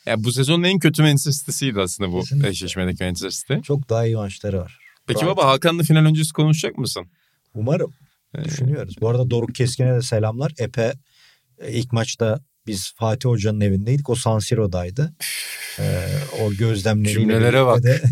[0.08, 2.48] Ya bu sezonun en kötü Manchester City'siydi aslında bu Kesinlikle.
[2.48, 3.66] eşleşmedeki Manchester City.
[3.66, 4.78] Çok daha iyi maçları var.
[5.06, 5.36] Peki Brighton.
[5.36, 7.06] baba Hakan'la final öncesi konuşacak mısın?
[7.54, 7.94] Umarım.
[8.34, 8.94] Ee, Düşünüyoruz.
[9.00, 10.52] Bu arada Doruk Keskin'e de selamlar.
[10.58, 10.92] Epe
[11.58, 14.10] e, ilk maçta biz Fatih Hoca'nın evindeydik.
[14.10, 15.14] O San Siro'daydı.
[15.78, 16.06] Ee,
[16.42, 17.82] o gözlemleriyle Cümlelere bak.
[17.82, 18.02] de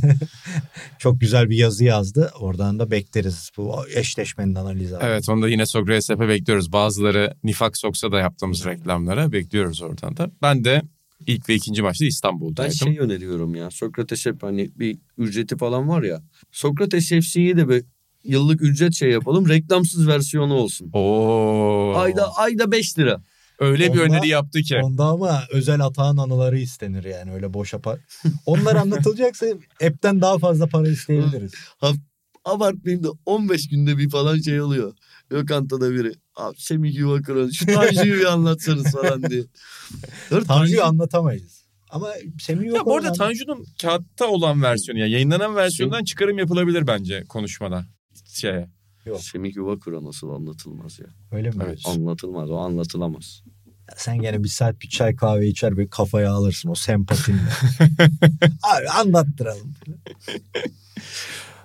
[0.98, 2.32] çok güzel bir yazı yazdı.
[2.40, 4.94] Oradan da bekleriz bu eşleşmenin analizi.
[5.00, 6.72] Evet onu da yine Sokrates App'e bekliyoruz.
[6.72, 10.30] Bazıları Nifak Soks'a da yaptığımız reklamlara bekliyoruz oradan da.
[10.42, 10.82] Ben de
[11.26, 12.74] ilk ve ikinci maçta Ben İstanbul'daydım.
[12.76, 13.70] şey öneriyorum ya.
[13.70, 16.22] Sokrates hep hani bir ücreti falan var ya.
[16.52, 17.84] Sokrates FC'yi de bir
[18.24, 19.48] yıllık ücret şey yapalım.
[19.48, 20.90] Reklamsız versiyonu olsun.
[20.92, 21.94] Oo.
[21.96, 23.22] Ayda ayda 5 lira.
[23.58, 24.76] Öyle bir Onda- öneri yaptı ki.
[24.82, 27.98] Onda ama özel atağın anıları istenir yani öyle boşa para.
[28.46, 29.46] Onlar anlatılacaksa
[29.86, 31.52] app'ten daha fazla para isteyebiliriz.
[32.46, 34.94] Abartmayayım da 15 günde bir falan şey oluyor.
[35.32, 36.12] Lokantada biri.
[36.36, 39.42] Abi Semih Yuva Kıran şu Tanju'yu bir anlatsanız falan diye.
[40.30, 40.44] Tanju'yu
[40.78, 41.64] Tanju- anlatamayız.
[41.90, 42.08] Ama
[42.40, 42.76] Semih yok.
[42.76, 47.86] Ya bu arada oradan- Tanju'nun kağıtta olan versiyonu ya yayınlanan versiyondan çıkarım yapılabilir bence konuşmada.
[48.34, 48.68] Şeye.
[49.06, 49.20] Yok.
[49.20, 51.06] Semih Yuva Kıran nasıl anlatılmaz ya.
[51.32, 51.54] Öyle mi?
[51.58, 51.66] Evet.
[51.66, 51.90] diyorsun?
[52.00, 53.42] Anlatılmaz o anlatılamaz.
[53.96, 57.38] Sen gene bir saat bir çay kahve içer bir kafaya alırsın o sempatinle.
[58.62, 59.74] Abi anlattıralım.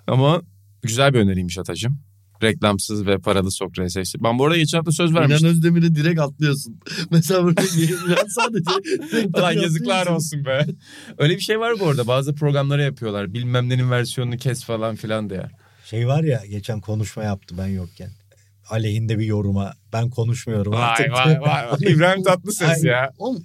[0.08, 0.42] Ama
[0.82, 2.00] güzel bir öneriymiş Atacığım.
[2.44, 4.16] Reklamsız ve paralı Sokrates.
[4.20, 5.48] Ben bu arada geçen hafta söz vermiştim.
[5.48, 6.80] İnan Özdemir'e direkt atlıyorsun.
[7.12, 7.62] Mesela burada
[8.10, 10.66] ben sadece Lan yazıklar olsun be.
[11.18, 12.08] Öyle bir şey var bu arada.
[12.08, 13.34] Bazı programlara yapıyorlar.
[13.34, 15.46] Bilmem nenin versiyonunu kes falan filan diye.
[15.86, 18.10] Şey var ya geçen konuşma yaptı ben yokken.
[18.70, 21.08] Aleyhinde bir yoruma ben konuşmuyorum artık.
[21.80, 23.12] İbrahim Tatlıses ya.
[23.18, 23.44] Oğlum,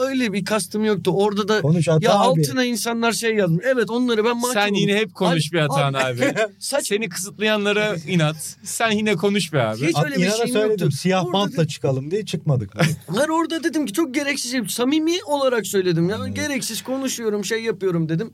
[0.00, 1.10] öyle bir kastım yoktu.
[1.14, 2.18] Orada da Konuş Ata ya abi.
[2.18, 3.64] altına insanlar şey yazmış.
[3.68, 6.34] Evet onları ben mahcup Sen yine hep konuş Abi- bir Atahan abi- abi.
[6.58, 8.56] Saç Seni kısıtlayanlara inat.
[8.62, 9.86] Sen yine konuş be abi.
[9.86, 10.90] Hiç At, öyle bir şeyim söyledim yoktu.
[10.90, 12.72] siyah Orada bantla dedim- çıkalım diye çıkmadık.
[13.16, 14.50] Hayır orada dedim ki çok gereksiz.
[14.50, 14.60] şey.
[14.68, 16.28] Samimi olarak söyledim ya.
[16.28, 18.30] Gereksiz konuşuyorum şey yapıyorum dedim.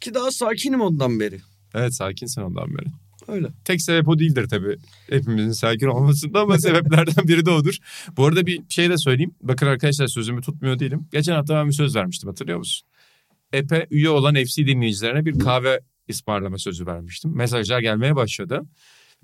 [0.00, 1.40] Ki daha sakinim ondan beri.
[1.74, 2.86] Evet sakinsin ondan beri.
[3.28, 3.48] Öyle.
[3.64, 4.76] Tek sebep o değildir tabii.
[5.10, 7.76] Hepimizin sakin olmasında ama sebeplerden biri de odur.
[8.16, 9.34] Bu arada bir şey de söyleyeyim.
[9.42, 11.08] Bakın arkadaşlar sözümü tutmuyor değilim.
[11.12, 12.88] Geçen hafta ben bir söz vermiştim hatırlıyor musun?
[13.52, 17.36] Epe üye olan FC dinleyicilerine bir kahve ısmarlama sözü vermiştim.
[17.36, 18.62] Mesajlar gelmeye başladı.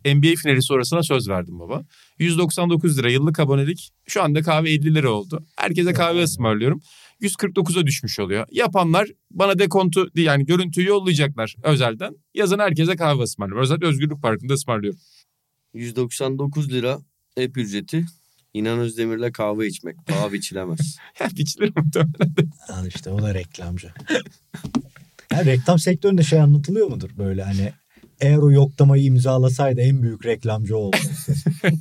[0.05, 1.85] NBA finali sonrasına söz verdim baba.
[2.19, 3.91] 199 lira yıllık abonelik.
[4.07, 5.45] Şu anda kahve 50 lira oldu.
[5.57, 6.81] Herkese kahve ısmarlıyorum.
[7.21, 8.47] 149'a düşmüş oluyor.
[8.51, 12.17] Yapanlar bana dekontu yani görüntüyü yollayacaklar özelden.
[12.35, 13.63] Yazın herkese kahve ısmarlıyorum.
[13.63, 15.01] Özellikle Özgürlük Parkı'nda ısmarlıyorum.
[15.75, 16.93] 199 lira
[17.39, 18.07] app ücreti.
[18.55, 19.97] İnan Özdemir'le kahve içmek.
[20.07, 20.97] Paha biçilemez.
[21.21, 22.35] Ya biçilir muhtemelen.
[22.69, 23.89] Yani işte o da reklamcı.
[25.33, 27.73] Ya reklam sektöründe şey anlatılıyor mudur böyle hani
[28.21, 30.97] eğer o yoklamayı imzalasaydı en büyük reklamcı oldu.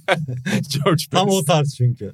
[0.73, 2.13] George Tam o tarz çünkü.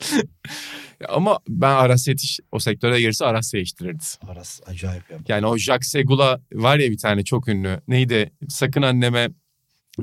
[1.08, 4.04] Ama ben Aras Yetiş o sektöre girse Aras değiştirirdi.
[4.28, 5.24] Aras acayip yapar.
[5.28, 7.80] Yani o Jacques Segula var ya bir tane çok ünlü.
[7.88, 8.32] Neydi?
[8.48, 9.28] Sakın anneme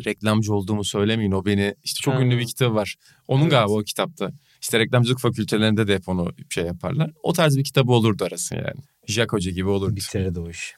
[0.06, 1.76] reklamcı olduğumu söylemeyin o beni.
[1.84, 2.22] İşte çok Ha.
[2.22, 2.96] ünlü bir kitabı var.
[3.28, 3.52] Onun Evet.
[3.52, 4.32] galiba o kitapta.
[4.62, 7.12] İşte reklamcılık fakültelerinde de hep onu şey yaparlar.
[7.24, 8.82] O tarz bir kitabı olurdu arası yani.
[9.08, 9.96] Jack Hoca gibi olurdu.
[9.96, 10.74] Bitirirdi o iş.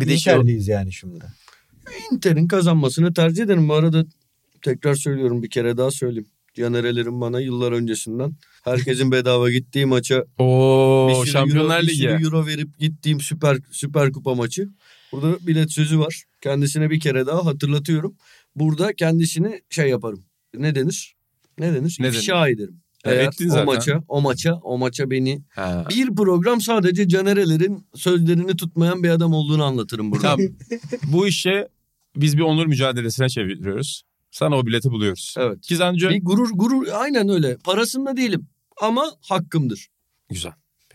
[0.00, 0.34] Bir de de şey-
[0.66, 1.24] yani şimdi.
[2.12, 3.68] Inter'in kazanmasını tercih ederim.
[3.68, 4.04] Bu arada
[4.62, 6.28] tekrar söylüyorum bir kere daha söyleyeyim.
[6.56, 8.32] Canerelerin bana yıllar öncesinden
[8.64, 11.96] herkesin bedava gittiği maça Oo bir sürü Şampiyonlar euro, bir Ligi.
[12.02, 14.68] sürü euro verip gittiğim süper süper kupa maçı.
[15.12, 16.22] Burada bilet sözü var.
[16.40, 18.14] Kendisine bir kere daha hatırlatıyorum.
[18.56, 20.24] Burada kendisini şey yaparım.
[20.54, 21.14] Ne denir?
[21.58, 21.96] Ne denir?
[22.00, 22.80] Ne İfşa ederim.
[23.06, 23.64] Ya Eğer ettin o zaten.
[23.66, 25.84] maça, o maça, o maça beni Ha.
[25.90, 30.22] bir program sadece Canerelerin sözlerini tutmayan bir adam olduğunu anlatırım burada.
[30.22, 30.46] Tamam.
[31.12, 31.68] Bu işe
[32.16, 34.02] biz bir onur mücadelesine çeviriyoruz.
[34.36, 35.34] Sana o bileti buluyoruz.
[35.38, 35.60] Evet.
[35.62, 37.56] Kizancı Bir gurur gurur aynen öyle.
[37.56, 38.48] Parasında değilim
[38.82, 39.88] ama hakkımdır.
[40.30, 40.52] güzel.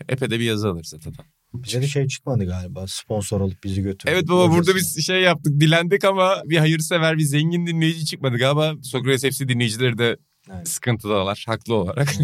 [0.08, 1.12] Epey de bir yazı alırız zaten.
[1.54, 2.86] Bize de şey çıkmadı galiba.
[2.86, 4.12] Sponsor olup bizi götürdü.
[4.14, 8.74] Evet baba burada biz şey yaptık dilendik ama bir hayırsever bir zengin dinleyici çıkmadı galiba.
[8.82, 10.16] Sokrates FC dinleyicileri de
[10.52, 10.68] Evet.
[10.68, 12.08] sıkıntıdalar haklı olarak.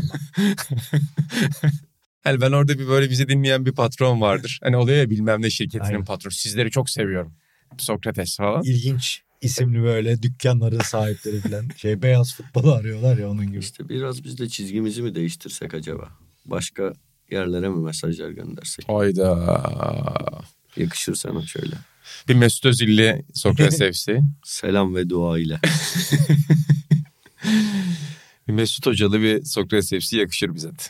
[2.24, 4.61] hani ben orada bir böyle bizi dinleyen bir patron vardır.
[4.62, 6.04] Hani oluyor ya bilmem ne şirketinin Aynen.
[6.04, 6.33] patronu.
[6.33, 7.35] Sizleri çok seviyorum.
[7.78, 8.62] Sokrates falan.
[8.62, 11.68] İlginç isimli böyle dükkanların sahipleri falan.
[11.77, 13.59] Şey beyaz futbolu arıyorlar ya onun gibi.
[13.59, 16.09] İşte biraz biz de çizgimizi mi değiştirsek acaba?
[16.46, 16.92] Başka
[17.31, 18.88] yerlere mi mesajlar göndersek?
[18.88, 19.62] Hayda.
[20.77, 21.74] Yakışır sana şöyle.
[22.29, 24.20] Bir Mesut Özil'li Sokrates FC.
[24.44, 25.61] Selam ve dua ile.
[28.48, 30.83] Bir Mesut Hocalı bir Sokrates FC yakışır bize de.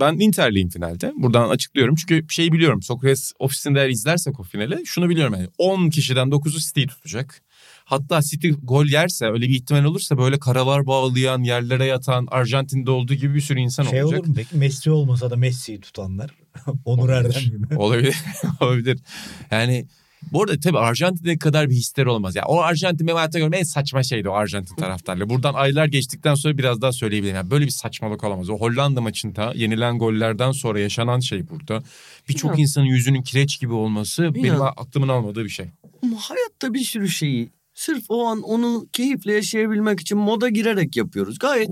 [0.00, 1.12] Ben Inter'liyim finalde.
[1.16, 1.94] Buradan açıklıyorum.
[1.94, 2.82] Çünkü şeyi biliyorum.
[2.82, 5.48] Sokrates ofisinde eğer izlersek o finali şunu biliyorum yani.
[5.58, 7.42] 10 kişiden 9'u City'yi tutacak.
[7.92, 13.14] Hatta City gol yerse öyle bir ihtimal olursa böyle karalar bağlayan, yerlere yatan, Arjantin'de olduğu
[13.14, 14.20] gibi bir sürü insan Şey olacak.
[14.20, 16.30] olur mu peki Messi olmasa da Messi'yi tutanlar.
[16.84, 17.74] Onur Erdem gibi.
[17.76, 18.16] Olabilir.
[18.60, 18.98] Olabilir.
[19.50, 19.86] Yani
[20.32, 22.36] bu arada tabii Arjantin'e kadar bir histeri olmaz.
[22.36, 25.28] Ya o Arjantin benim hayatta gördüğüm en saçma şeydi o Arjantin taraftarları.
[25.30, 27.36] Buradan aylar geçtikten sonra biraz daha söyleyebilirim.
[27.36, 28.50] Yani böyle bir saçmalık olamaz.
[28.50, 31.82] O Hollanda maçında yenilen gollerden sonra yaşanan şey burada.
[32.28, 34.60] Birçok insanın yüzünün kireç gibi olması benim Ya.
[34.62, 35.66] aklımın almadığı bir şey.
[36.02, 41.38] Ama hayatta bir sürü şeyi sırf o an onu keyifle yaşayabilmek için moda girerek yapıyoruz.
[41.38, 41.70] Gayet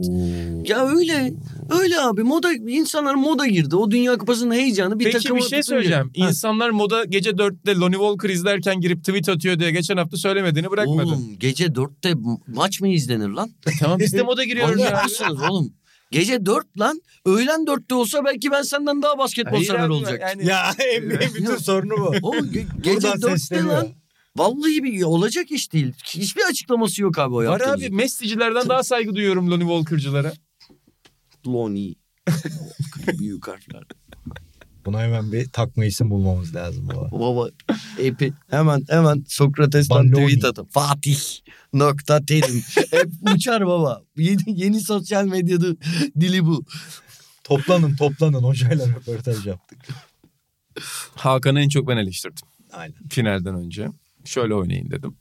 [0.69, 1.33] ya öyle
[1.81, 3.77] öyle abi moda insanlar moda girdi.
[3.77, 6.11] O Dünya Kupası'nın heyecanı bir Peki takıma bir şey tutunca- söyleyeceğim.
[6.19, 6.29] Ha.
[6.29, 11.07] İnsanlar moda gece 4'te Lonnie Walker izlerken girip tweet atıyor diye geçen hafta söylemediğini bırakmadı.
[11.07, 12.13] Oğlum gece dörtte
[12.47, 13.51] maç mı izlenir lan?
[13.81, 15.73] Tamam biz de moda giriyoruz mısınız oğlum?
[16.11, 17.01] Gece dört lan.
[17.27, 20.21] Öğlen dörtte olsa belki ben senden daha basketbol Hayır sever abi, olacak.
[20.23, 20.71] yani- Ya
[21.03, 22.13] NBA'nin bütün sorunu bu.
[22.23, 23.75] O ge- gece Buradan dörtte sesleniyor.
[23.77, 23.89] lan.
[24.37, 25.93] Vallahi bir olacak iş değil.
[26.05, 30.33] Hiçbir açıklaması yok abi o Var abi Messi'cilerden daha saygı duyuyorum Lonnie Walker'cılara.
[31.47, 31.95] Lonnie.
[33.19, 33.83] Büyük harfler.
[34.87, 37.11] Buna hemen bir takma isim bulmamız lazım baba.
[37.13, 37.51] Baba
[37.99, 40.27] epi hemen hemen Sokrates'ten Balloni.
[40.27, 40.65] tweet atın.
[40.65, 41.21] Fatih
[41.73, 42.63] nokta terim.
[42.91, 44.03] Hep uçar baba.
[44.17, 45.77] Yeni, yeni sosyal medyada
[46.21, 46.65] dili bu.
[47.45, 49.79] Toplanın toplanın hocayla röportaj yaptık.
[51.15, 52.95] Hakan'ı en çok ben eleştirdim Aynen.
[53.11, 53.89] finalden önce.
[54.25, 55.17] Şöyle oynayın dedim.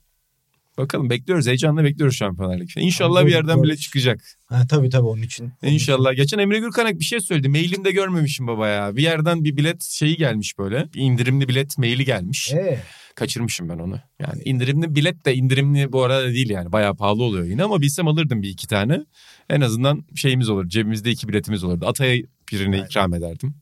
[0.78, 1.48] Bakalım bekliyoruz.
[1.48, 2.80] Heyecanla bekliyoruz Şampiyonlar Ligi.
[2.80, 4.22] İnşallah bir yerden bile çıkacak.
[4.46, 5.52] Ha, tabii tabii onun için.
[5.64, 6.16] İnşallah.
[6.16, 7.50] Geçen Emre Gürkanak bir şey söyledi.
[7.50, 8.96] Mailimde görmemişim baba ya.
[8.96, 10.94] Bir yerden bir bilet şeyi gelmiş böyle.
[10.94, 12.54] Bir indirimli bilet maili gelmiş.
[12.54, 12.80] Ee,
[13.16, 14.00] Kaçırmışım ben onu.
[14.20, 16.72] Yani indirimli bilet de indirimli bu arada değil yani.
[16.72, 19.06] Bayağı pahalı oluyor yine ama bilsem alırdım bir iki tane.
[19.50, 20.70] En azından şeyimiz olur.
[20.70, 21.86] Cebimizde iki biletimiz olurdu.
[21.88, 22.90] Atay'a birini Evet.
[22.90, 23.56] ikram ederdim.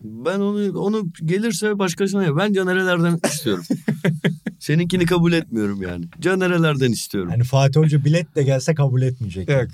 [0.00, 2.36] Ben onu onu gelirse başkasına yap.
[2.38, 3.64] Ben Caner'lerden istiyorum.
[4.58, 6.04] Seninkini kabul etmiyorum yani.
[6.20, 7.30] Caner'lerden istiyorum.
[7.30, 9.48] Yani Fatih Hoca bilet de gelse kabul etmeyecek.
[9.48, 9.68] Yok.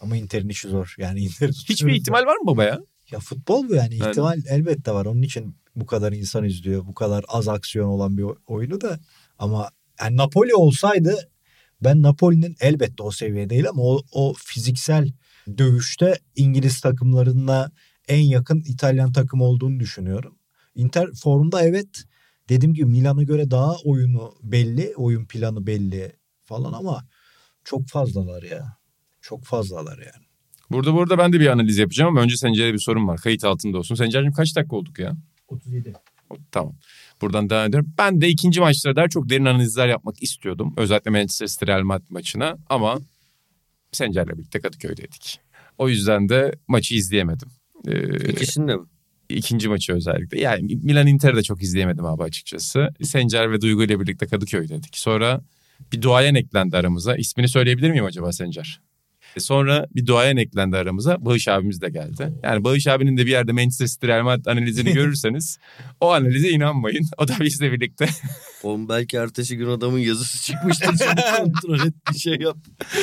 [0.00, 0.94] Ama Inter'in işi zor.
[0.98, 2.80] Yani Inter Hiçbir ihtimal var mı baba ya?
[3.10, 4.10] Ya futbol bu yani Yani.
[4.10, 5.06] ihtimal elbette var.
[5.06, 6.86] Onun için bu kadar insan izliyor.
[6.86, 9.00] Bu kadar az aksiyon olan bir oyunu da.
[9.38, 11.28] Ama yani Napoli olsaydı
[11.84, 15.12] ben Napoli'nin elbette o seviye değil ama o, o fiziksel
[15.58, 17.70] dövüşte İngiliz takımlarına
[18.08, 20.38] en yakın İtalyan takım olduğunu düşünüyorum.
[20.74, 22.04] Inter formda evet
[22.48, 26.12] dediğim gibi Milan'a göre daha oyunu belli, oyun planı belli
[26.44, 27.04] falan ama
[27.64, 28.76] çok fazlalar ya.
[29.20, 30.26] Çok fazlalar yani.
[30.70, 33.20] Burada burada ben de bir analiz yapacağım ama önce Sencer'e bir sorum var.
[33.20, 33.94] Kayıt altında olsun.
[33.94, 35.16] Sencer'cim kaç dakika olduk ya?
[35.48, 35.92] 37.
[36.50, 36.74] Tamam.
[37.20, 37.94] Buradan devam ediyorum.
[37.98, 40.74] Ben de ikinci maçlara dair çok derin analizler yapmak istiyordum.
[40.76, 42.98] Özellikle Manchester City Real Madrid maçına ama
[43.92, 45.40] Sencer'le birlikte Kadıköy'deydik.
[45.78, 47.48] O yüzden de maçı izleyemedim.
[47.88, 48.82] Ee, İkisini de mi?
[49.28, 50.40] ikinci maçı özellikle.
[50.40, 52.88] Yani Milan Inter'i de çok izleyemedim abi açıkçası.
[53.02, 54.96] Sencer ve Duygu ile birlikte Kadıköy'deydik.
[54.98, 55.40] Sonra
[55.92, 57.16] bir duayen eklendi aramıza.
[57.16, 58.80] İsmini söyleyebilir miyim acaba Sencer?
[59.36, 61.24] E Sonra bir duayen eklendi aramıza.
[61.24, 62.32] Bağış abimiz de geldi.
[62.42, 65.58] Yani Bağış abinin de bir yerde Manchester City Real Madrid analizini görürseniz
[66.00, 67.04] o analize inanmayın.
[67.18, 68.06] O da bizle birlikte.
[68.62, 70.86] Oğlum belki ertesi gün adamın yazısı çıkmıştır.
[71.38, 72.56] Kontrol et bir şey yap.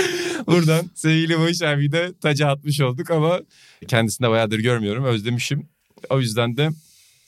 [0.48, 3.40] Buradan sevgili Bağış abiyi de taca atmış olduk ama
[3.88, 5.04] kendisini de bayağıdır görmüyorum.
[5.04, 5.70] Özlemişim.
[6.10, 6.70] O yüzden de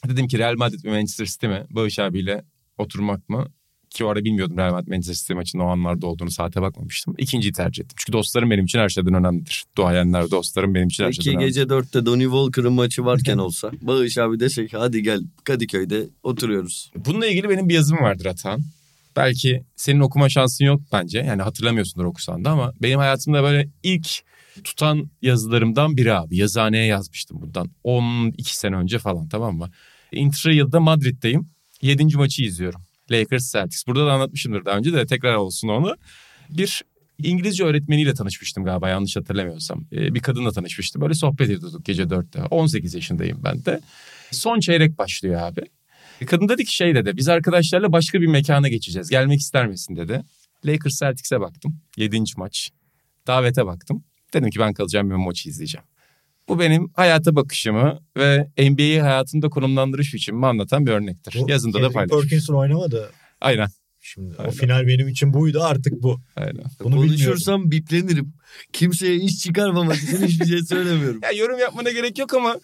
[0.07, 1.64] dedim ki Real Madrid mi Manchester City mi?
[1.70, 2.43] Bağış abiyle
[2.78, 3.47] oturmak mı?
[3.89, 7.16] Ki o ara bilmiyordum Real Madrid Manchester City maçının o anlarda olduğunu saate bakmamıştım.
[7.18, 7.95] İkinciyi tercih ettim.
[7.99, 9.64] Çünkü dostlarım benim için her şeyden önemlidir.
[9.78, 13.72] Duayenler dostlarım benim için her şeyden Peki gece dörtte Donny Walker'ın maçı varken olsa.
[13.82, 16.91] Bağış abi ki hadi gel Kadıköy'de oturuyoruz.
[17.05, 18.61] Bununla ilgili benim bir yazım vardır Atan.
[19.16, 21.20] Belki senin okuma şansın yok bence.
[21.20, 24.07] Yani hatırlamıyorsundur okusan da ama benim hayatımda böyle ilk
[24.64, 26.38] tutan yazılarımdan biri abi.
[26.38, 29.70] Yazıhaneye yazmıştım bundan 12 sene önce falan tamam mı?
[30.11, 31.49] Interrail'da Madrid'deyim.
[31.82, 32.18] 7.
[32.18, 32.82] maçı izliyorum.
[33.11, 33.88] Lakers Celtics.
[33.88, 35.95] Burada da anlatmışımdır daha önce de tekrar olsun onu.
[36.49, 36.84] Bir
[37.18, 39.86] İngilizce öğretmeniyle tanışmıştım galiba yanlış hatırlamıyorsam.
[39.91, 41.01] Ee, bir kadınla tanışmıştım.
[41.01, 42.43] Böyle sohbet ediyorduk gece 4'te.
[42.43, 43.82] 18 yaşındayım ben de.
[44.32, 45.61] Son çeyrek başlıyor abi.
[46.26, 49.09] Kadın dedi ki şey dedi biz arkadaşlarla başka bir mekana geçeceğiz.
[49.09, 50.22] Gelmek ister misin dedi.
[50.66, 51.76] Lakers Celtics'e baktım.
[51.97, 52.24] 7.
[52.38, 52.70] maç.
[53.28, 54.03] Davete baktım.
[54.34, 55.86] Dedim ki ben kalacağım bir maçı izleyeceğim.
[56.47, 61.39] Bu benim hayata bakışımı ve NBA'yi hayatımda konumlandırış biçimimi anlatan bir örnektir.
[61.41, 62.22] Bu Yazında da paylaşmış.
[62.22, 63.11] Perkins'in oynamadı.
[63.41, 63.68] Aynen.
[64.05, 64.49] Şimdi Aynen.
[64.49, 66.22] o final benim için buydu artık bu.
[66.36, 66.64] aynen.
[66.84, 66.95] Bunu.
[66.95, 68.34] Konuşursam biplenirim.
[68.74, 71.20] Kimseye iş çıkarmamak için hiçbir şey söylemiyorum.
[71.24, 72.55] Ya yorum yapmana gerek yok ama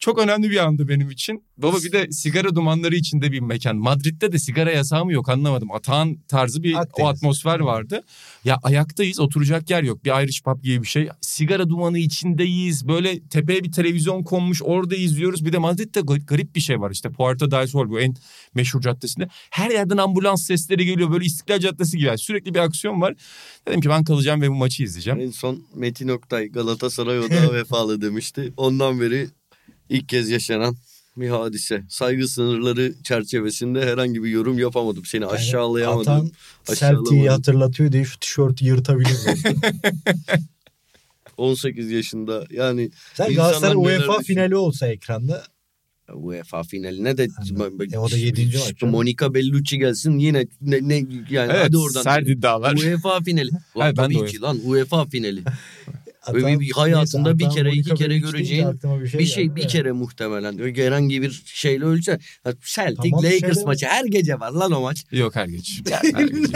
[0.00, 1.44] çok önemli bir andı benim için.
[1.56, 3.76] Baba bir de sigara dumanları içinde bir mekan.
[3.76, 5.72] Madrid'de de sigara yasağı mı yok anlamadım.
[5.72, 7.06] Atağın tarzı bir Akdeniz.
[7.06, 8.02] o atmosfer vardı.
[8.44, 10.04] Ya ayaktayız oturacak yer yok.
[10.04, 11.08] Bir Irish pub gibi bir şey.
[11.20, 12.88] Sigara dumanı içindeyiz.
[12.88, 15.44] Böyle tepeye bir televizyon konmuş orada izliyoruz.
[15.44, 16.90] Bir de Madrid'de ga- garip bir şey var.
[16.90, 18.14] İşte Puerta del Sol bu en
[18.54, 19.28] meşhur caddesinde.
[19.50, 21.12] Her yerden ambulans sesleri geliyor.
[21.12, 22.18] Böyle İstiklal Caddesi gibi.
[22.18, 23.14] Sürekli bir aksiyon var.
[23.68, 25.20] Dedim ki ben kalacağım ve bu maçı izleyeceğim.
[25.20, 28.52] En son Metin Oktay Galatasaray odağı vefalı demişti.
[28.56, 29.28] Ondan beri
[29.90, 30.76] ilk kez yaşanan
[31.16, 31.82] bir hadise.
[31.88, 35.04] Saygı sınırları çerçevesinde herhangi bir yorum yapamadım.
[35.04, 36.00] Seni aşağılayamadım.
[36.12, 36.30] Atan
[36.68, 37.04] aşağılamadım.
[37.10, 39.14] Celtic'i hatırlatıyor diye şu tişörtü yırtabilir.
[39.24, 39.56] zaten.
[41.36, 44.22] 18 yaşında yani Sen Galatasaray UEFA düşünüyor?
[44.22, 45.44] finali olsa ekranda
[46.14, 47.28] UEFA finaline de
[47.92, 48.92] E, o da yedinci maç canım.
[48.92, 50.94] Monica Bellucci gelsin yine ne, ne
[51.30, 52.02] yani Evet hadi oradan.
[52.02, 52.74] sert iddialar.
[52.76, 53.50] UEFA finali.
[53.52, 54.42] Lan Evet, ben de UEFA.
[54.46, 55.42] lan UEFA finali.
[56.32, 59.92] Böyle bir hayatında bir Atan kere, iki kere göreceğin bir şey, bir şey bir kere
[59.92, 60.60] muhtemelen.
[60.60, 62.18] Öyle herhangi bir şeyle ölçe.
[62.64, 65.04] Celtic Tamam, Lakers şeyle- maçı her gece var lan o maç.
[65.12, 65.82] Yok her geç.
[65.90, 66.50] Her geç.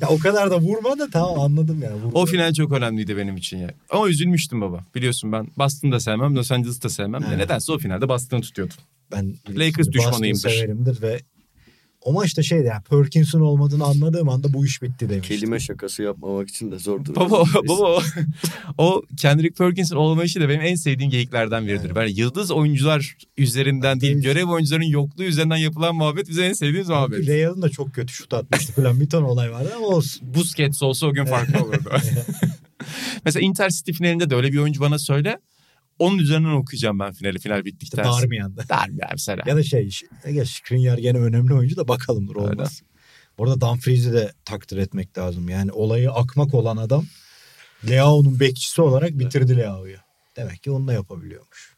[0.00, 1.94] Ya o kadar da vurma da tamam anladım yani.
[1.94, 2.10] Vurma.
[2.20, 3.70] O final çok önemliydi benim için ya.
[3.90, 4.84] Ama üzülmüştüm baba.
[4.94, 7.22] Biliyorsun ben Boston'ı da sevmem, Los Angeles'ı da sevmem.
[7.28, 7.38] Evet.
[7.38, 8.76] Nedense o finalde Boston'ı tutuyordum.
[9.12, 10.50] Ben Lakers Boston düşmanıyımdır.
[10.50, 11.20] severimdir ve
[12.04, 15.36] o maçta şeydi yani Perkins'in olmadığını anladığım anda bu iş bitti demiştim.
[15.36, 17.14] Kelime şakası yapmamak için de zordur.
[17.14, 18.02] Baba, baba
[18.78, 21.84] o, Kendrick Perkins'in olmayışı da benim en sevdiğim geyiklerden biridir.
[21.84, 21.94] Evet.
[21.94, 24.24] Böyle yıldız oyuncular üzerinden değil, Evet.
[24.24, 27.26] görev oyuncuların yokluğu üzerinden yapılan muhabbet bize en sevdiğimiz muhabbet.
[27.26, 30.34] Real'ın da çok kötü şut atmıştı falan bir ton olay vardı ama olsun.
[30.34, 31.90] Busquets olsa o gün farklı olurdu.
[33.24, 35.38] Mesela Inter City finalinde de öyle bir oyuncu bana söyle.
[36.00, 37.38] Onun üzerinden okuyacağım ben finali.
[37.38, 38.22] Final bittikten sonra.
[38.22, 38.68] Darmiyan'da.
[38.68, 39.42] Darmiyan mesela.
[39.46, 39.90] Ya da şey,
[40.30, 42.48] ya Skriniar gene önemli oyuncu da bakalım dur Öyle.
[42.48, 42.82] olmaz.
[43.38, 45.48] Orada Dumfries'i de takdir etmek lazım.
[45.48, 47.04] Yani olayı akmak olan adam
[47.88, 49.96] Leao'nun bekçisi olarak bitirdi Leao'yu.
[50.36, 51.74] Demek ki onu da yapabiliyormuş.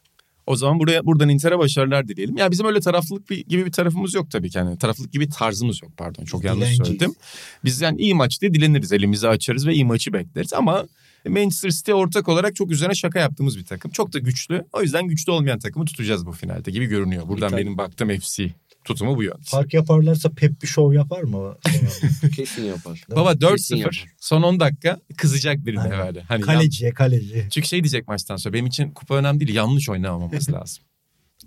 [0.47, 2.37] O zaman buraya buradan Inter'e başarılar dileyelim.
[2.37, 4.57] Ya bizim öyle taraflılık bir, gibi bir tarafımız yok tabii ki.
[4.57, 6.25] Yani taraflılık gibi tarzımız yok pardon.
[6.25, 6.87] Çok yanlış Dilenciyiz.
[6.87, 7.15] söyledim.
[7.63, 8.91] Biz yani iyi maç diye dileniriz.
[8.91, 10.53] Elimizi açarız ve iyi maçı bekleriz.
[10.53, 10.85] Ama
[11.29, 13.91] Manchester City ortak olarak çok üzerine şaka yaptığımız bir takım.
[13.91, 14.65] Çok da güçlü.
[14.73, 17.27] O yüzden güçlü olmayan takımı tutacağız bu finalde gibi görünüyor.
[17.27, 18.49] Buradan benim baktığım FC
[18.83, 19.41] tutumu bu yönde.
[19.43, 21.57] Fark yaparlarsa Pep bir şov yapar mı?
[22.35, 23.03] Kesin yapar.
[23.15, 24.05] Baba Kesin 4-0 yapar.
[24.19, 25.93] son 10 dakika kızacak birine Aynen.
[25.95, 26.21] herhalde.
[26.21, 27.47] Hani yan- kaleciye kaleci.
[27.51, 30.83] Çünkü şey diyecek maçtan sonra benim için kupa önemli değil yanlış oynamaması lazım.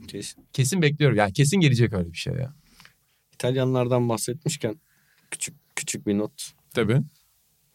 [0.08, 0.44] Kesin.
[0.52, 2.54] Kesin bekliyorum ya kesin gelecek öyle bir şey ya.
[3.34, 4.80] İtalyanlardan bahsetmişken
[5.30, 6.50] küçük küçük bir not.
[6.74, 7.00] Tabii.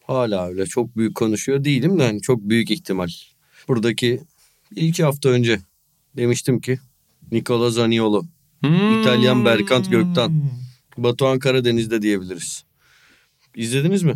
[0.06, 3.08] Hala öyle çok büyük konuşuyor değilim de hani çok büyük ihtimal.
[3.68, 4.20] Buradaki
[4.76, 5.60] iki hafta önce
[6.16, 6.78] demiştim ki
[7.32, 8.24] Nicola Zaniolo,
[9.00, 10.50] İtalyan Berkant Gökten.
[10.96, 12.64] Batuhan Karadeniz'de diyebiliriz.
[13.56, 14.14] İzlediniz mi?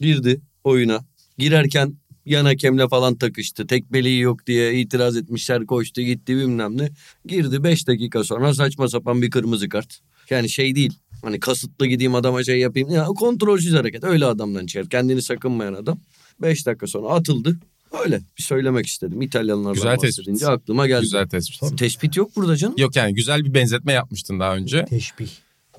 [0.00, 1.04] Girdi oyuna.
[1.38, 1.94] Girerken
[2.26, 3.66] yan hakemle falan takıştı.
[3.66, 6.90] Tekmeliği yok diye itiraz etmişler koştu gitti bilmem ne.
[7.26, 10.00] Girdi 5 dakika sonra saçma sapan bir kırmızı kart.
[10.30, 10.98] Yani şey değil.
[11.22, 12.90] Hani kasıtlı gideyim adama şey yapayım.
[12.90, 14.04] Ya kontrolsüz hareket.
[14.04, 14.88] Öyle adamdan çıkar.
[14.88, 15.98] Kendini sakınmayan adam.
[16.42, 17.56] 5 dakika sonra atıldı.
[18.04, 19.22] Öyle bir söylemek istedim.
[19.22, 20.18] İtalyanlardan Güzel tespit.
[20.26, 21.00] bahsedince aklıma geldi.
[21.02, 21.78] Güzel tespit.
[21.78, 22.74] Tespit yok burada canım.
[22.78, 24.84] Yok yani güzel bir benzetme yapmıştın daha önce.
[24.84, 25.28] Teşbih.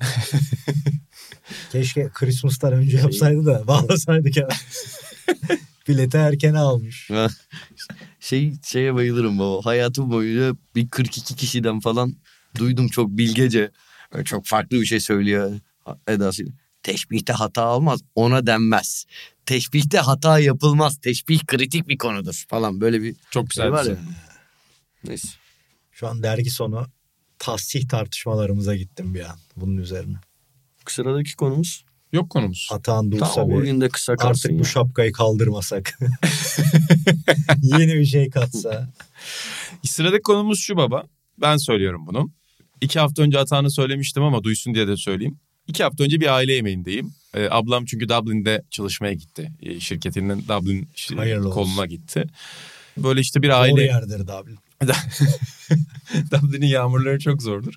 [1.72, 4.48] Keşke Christmas'tan önce yapsaydı da bağlasaydık ya.
[5.88, 7.10] Bileti erken almış.
[8.20, 9.64] Şey şeye bayılırım baba.
[9.66, 12.16] Hayatım boyunca bir 42 kişiden falan
[12.58, 13.70] duydum çok bilgece.
[14.14, 15.60] Böyle Çok farklı bir şey söylüyor
[16.08, 16.52] edasıyla.
[16.82, 18.00] Teşbihte hata olmaz.
[18.14, 19.04] Ona denmez.
[19.46, 21.00] Teşbihte hata yapılmaz.
[21.00, 22.80] Teşbih kritik bir konudur falan.
[22.80, 23.96] Böyle bir Çok güzel şey var bir ya.
[23.96, 24.04] şey.
[25.04, 25.28] Neyse.
[25.92, 26.86] Şu an dergi sonu
[27.38, 30.16] tahsih tartışmalarımıza gittim bir an bunun üzerine.
[30.88, 31.84] Sıradaki konumuz.
[32.12, 32.68] Yok konumuz.
[32.72, 34.58] Atahan dursa Tamam bir bugün de kısa artık ya.
[34.58, 35.98] bu şapkayı kaldırmasak.
[37.62, 38.92] Yeni bir şey katsa.
[39.82, 41.04] Sıradaki konumuz şu baba.
[41.38, 42.30] Ben söylüyorum bunu.
[42.80, 45.38] İki hafta önce Atahan'a söylemiştim ama duysun diye de söyleyeyim.
[45.66, 47.12] İki hafta önce bir aile yemeğindeyim.
[47.34, 49.52] Ee, ablam çünkü Dublin'de çalışmaya gitti.
[49.62, 51.54] Ee, şirketinin Dublin Hayırlı olsun.
[51.54, 52.26] koluna gitti.
[52.96, 53.82] Böyle işte bir Doğru aile...
[53.82, 54.58] yerdir Dublin.
[56.32, 57.74] Dublin'in yağmurları çok zordur.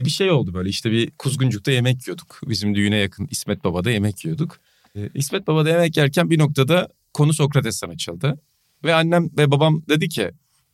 [0.00, 2.40] Bir şey oldu böyle işte bir kuzguncukta yemek yiyorduk.
[2.46, 4.60] Bizim düğüne yakın İsmet Baba'da yemek yiyorduk.
[4.96, 8.40] Ee, İsmet Baba'da yemek yerken bir noktada konu Sokrates'ten açıldı.
[8.84, 10.30] Ve annem ve babam dedi ki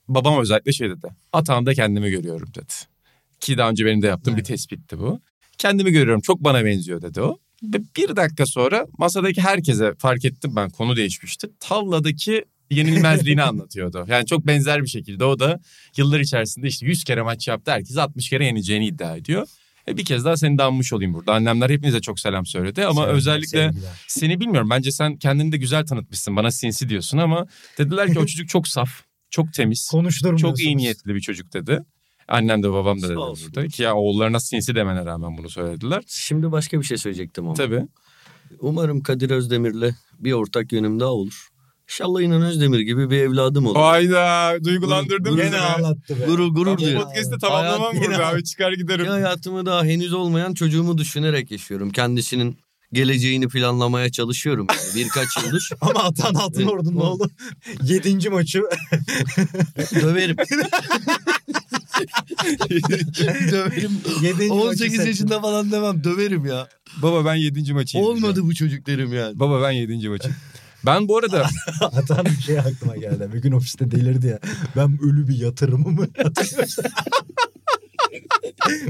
[0.09, 1.07] babam özellikle şey dedi.
[1.33, 2.73] Atağında kendimi görüyorum dedi.
[3.43, 4.47] Ki daha önce benim de yaptığım bir Evet.
[4.49, 5.21] tespitti bu.
[5.59, 7.39] Kendimi görüyorum çok bana benziyor dedi o.
[7.63, 11.49] Ve bir dakika sonra masadaki herkese fark ettim ben konu değişmişti.
[11.61, 14.05] Tavladaki yenilmezliğini anlatıyordu.
[14.09, 15.61] Yani çok benzer bir şekilde o da
[15.97, 17.71] yıllar içerisinde işte 100 kere maç yaptı.
[17.71, 19.47] Herkes 60 kere yeneceğini iddia ediyor.
[19.89, 21.33] E bir kez daha seni de anmış olayım burada.
[21.33, 23.91] Annemler hepinize çok selam söyledi ama Sevgiler, özellikle sevgiler.
[24.09, 24.71] seni bilmiyorum.
[24.71, 26.37] Bence sen kendini de güzel tanıtmışsın.
[26.37, 27.47] Bana sinsi diyorsun ama
[27.79, 28.91] dediler ki o çocuk çok saf,
[29.31, 29.89] çok temiz,
[30.37, 31.81] çok iyi niyetli bir çocuk dedi.
[32.29, 33.69] Annem de babam da dedi burada.
[33.69, 36.03] Ki ya oğullarına sinsi demene rağmen bunu söylediler.
[36.07, 37.55] Şimdi başka bir şey söyleyecektim ama.
[37.55, 37.83] Tabii.
[38.61, 41.49] Umarım Kadir Özdemir'le bir ortak yönüm daha olur.
[41.89, 43.77] İnşallah İnan Özdemir gibi bir evladım olur.
[43.81, 46.25] Hayda duygulandırdım Gurur- Gene ağlattı be.
[46.27, 47.03] Gurur gurur duyuyorum.
[47.07, 47.15] ağlattı.
[47.21, 49.07] Podcast'ı tamamlamam Hayat- burada abi çıkar giderim.
[49.07, 51.91] Hayatımı daha henüz olmayan çocuğumu düşünerek yaşıyorum.
[51.91, 52.59] Kendisinin
[52.93, 54.67] geleceğini planlamaya çalışıyorum.
[54.71, 55.71] Yani birkaç yıldır.
[55.81, 57.03] Ama Atahan Altınordu'nun Evet.
[57.05, 57.31] oğlu
[57.83, 58.63] yedinci maçı
[59.95, 60.37] Döverim.
[63.53, 63.91] döverim.
[64.23, 65.09] Yedinci maçı 18 seçti.
[65.09, 66.69] yaşında falan demem döverim ya.
[67.03, 67.73] Baba ben 7.
[67.73, 67.99] maçı.
[67.99, 69.41] Olmadı bu çocuk derim yani.
[69.41, 70.09] Baba ben 7.
[70.09, 70.31] maçı.
[70.87, 71.47] Ben bu arada
[71.81, 73.29] Atahan bir şey aklıma geldi.
[73.35, 74.39] Bir gün ofiste delirdi ya.
[74.77, 76.07] Ben ölü bir yatırımımı.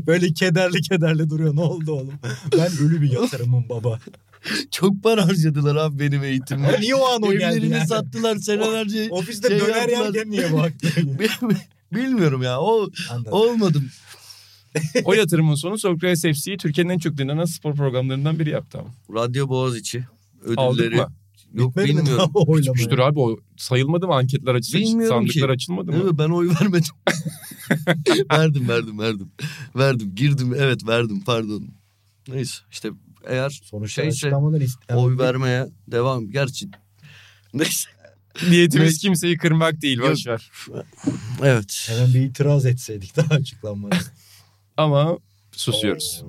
[0.07, 1.57] Böyle kederli kederli duruyor.
[1.57, 2.15] Ne oldu oğlum?
[2.59, 3.99] Ben ölü bir yatırımım baba.
[4.71, 6.67] Çok para harcadılar abi benim eğitimde.
[6.69, 7.87] Ama niye o an o geldi Evlerini yani?
[7.87, 9.09] sattılar senelerce.
[9.11, 10.05] Ofiste şey döner yaptılar.
[10.05, 10.89] yerken niye bu aklı?
[11.95, 12.61] Bilmiyorum ya.
[12.61, 13.33] O Anladım.
[13.33, 13.91] olmadım.
[15.05, 19.21] o yatırımın sonu Sokrates FC'yi Türkiye'nin en çok dinlenen spor programlarından biri yaptı ama.
[19.21, 20.07] Radyo Boğaziçi
[20.57, 20.97] Aldık ödülleri.
[20.97, 21.09] mı?
[21.55, 22.33] Yok Bitmedi bilmiyorum.
[22.59, 25.53] Düşmüştür abi o sayılmadı mı anketler açıldı Bilmiyorum sandıklar ki.
[25.53, 26.01] açılmadı mı?
[26.05, 26.91] Evet, ben oy vermedim.
[28.33, 29.33] verdim verdim verdim.
[29.77, 31.69] Verdim girdim evet verdim pardon.
[32.29, 32.91] Neyse işte
[33.27, 34.37] eğer Sonuçta Şeyse,
[34.95, 36.69] oy vermeye devam gerçi.
[37.55, 37.89] Neyse.
[38.49, 40.51] Niyetimiz kimseyi kırmak değil boşver.
[41.43, 41.89] Evet.
[41.91, 43.97] Hemen bir itiraz etseydik daha açıklanmadı.
[44.77, 45.19] Ama
[45.53, 46.25] susuyoruz.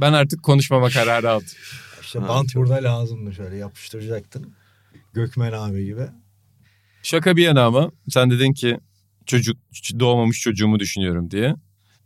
[0.00, 1.46] Ben artık konuşmama kararı aldım.
[2.02, 4.54] İşte Ha, bant burada lazımdı şöyle yapıştıracaktın.
[5.12, 6.06] Gökmen abi gibi.
[7.02, 8.78] Şaka bir yana ama sen dedin ki
[9.26, 9.56] çocuk
[10.00, 11.54] doğmamış çocuğumu düşünüyorum diye.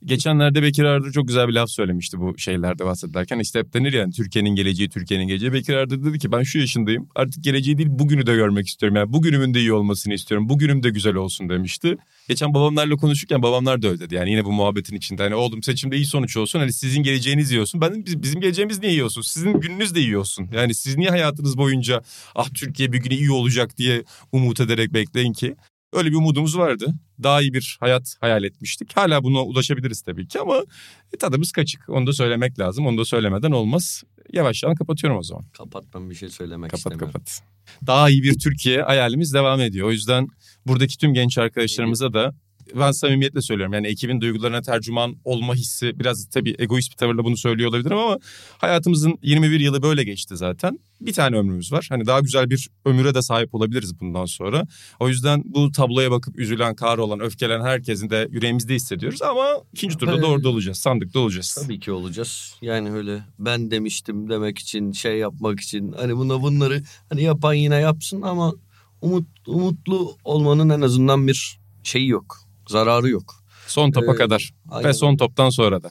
[0.04, 3.38] Geçenlerde Bekir Ardır çok güzel bir laf söylemişti bu şeylerde bahsederken.
[3.38, 5.52] İşte hep denir yani Türkiye'nin geleceği, Türkiye'nin geleceği.
[5.52, 7.08] Bekir Ardır dedi ki ben şu yaşındayım.
[7.14, 8.96] Artık geleceği değil bugünü de görmek istiyorum.
[8.96, 10.48] Yani bugünümün de iyi olmasını istiyorum.
[10.48, 11.96] Bugünüm de güzel olsun demişti.
[12.28, 14.14] Geçen babamlarla konuşurken babamlar da öyle dedi.
[14.14, 15.22] Yani yine bu muhabbetin içinde.
[15.22, 16.58] Hani oğlum seçimde iyi sonuç olsun.
[16.58, 17.80] Hani sizin geleceğiniz iyi olsun.
[17.80, 19.22] Ben bizim geleceğimiz niye iyi olsun?
[19.22, 20.48] Sizin gününüz de iyi olsun.
[20.52, 22.02] Yani siz niye hayatınız boyunca
[22.34, 25.54] ah Türkiye bir gün iyi olacak diye umut ederek bekleyin ki?
[25.92, 26.94] Öyle bir umudumuz vardı.
[27.22, 28.96] Daha iyi bir hayat hayal etmiştik.
[28.96, 30.64] Hala buna ulaşabiliriz tabii ki ama
[31.12, 31.88] e, tadımız kaçık.
[31.88, 32.86] Onu da söylemek lazım.
[32.86, 34.02] Onu da söylemeden olmaz.
[34.32, 35.44] Yavaş yavaş kapatıyorum o zaman.
[35.52, 37.12] Kapat ben bir şey söylemek kapat, istemiyorum.
[37.12, 37.42] Kapat
[37.86, 39.88] Daha iyi bir Türkiye hayalimiz devam ediyor.
[39.88, 40.28] O yüzden
[40.66, 42.34] buradaki tüm genç arkadaşlarımıza da
[42.74, 43.72] ben samimiyetle söylüyorum.
[43.72, 48.18] Yani ekibin duygularına tercüman olma hissi biraz tabii egoist bir tavırla bunu söylüyor olabilirim ama
[48.58, 50.78] hayatımızın 21 yılı böyle geçti zaten.
[51.00, 51.86] Bir tane ömrümüz var.
[51.88, 54.66] Hani daha güzel bir ömüre de sahip olabiliriz bundan sonra.
[55.00, 60.12] O yüzden bu tabloya bakıp üzülen, kahrollan, öfkelenen herkesin de yüreğimizde hissediyoruz ama ikinci turda
[60.12, 60.22] Evet.
[60.22, 60.78] da orada olacağız.
[60.78, 61.58] Sandıkta olacağız.
[61.62, 62.54] Tabii ki olacağız.
[62.62, 67.76] Yani öyle ben demiştim demek için şey yapmak için hani buna bunları hani yapan yine
[67.76, 68.54] yapsın ama
[69.00, 72.49] umut umutlu olmanın en azından bir şeyi yok.
[72.70, 73.34] Zararı yok.
[73.66, 75.90] Son topa Ee, kadar aynen ve son toptan sonra da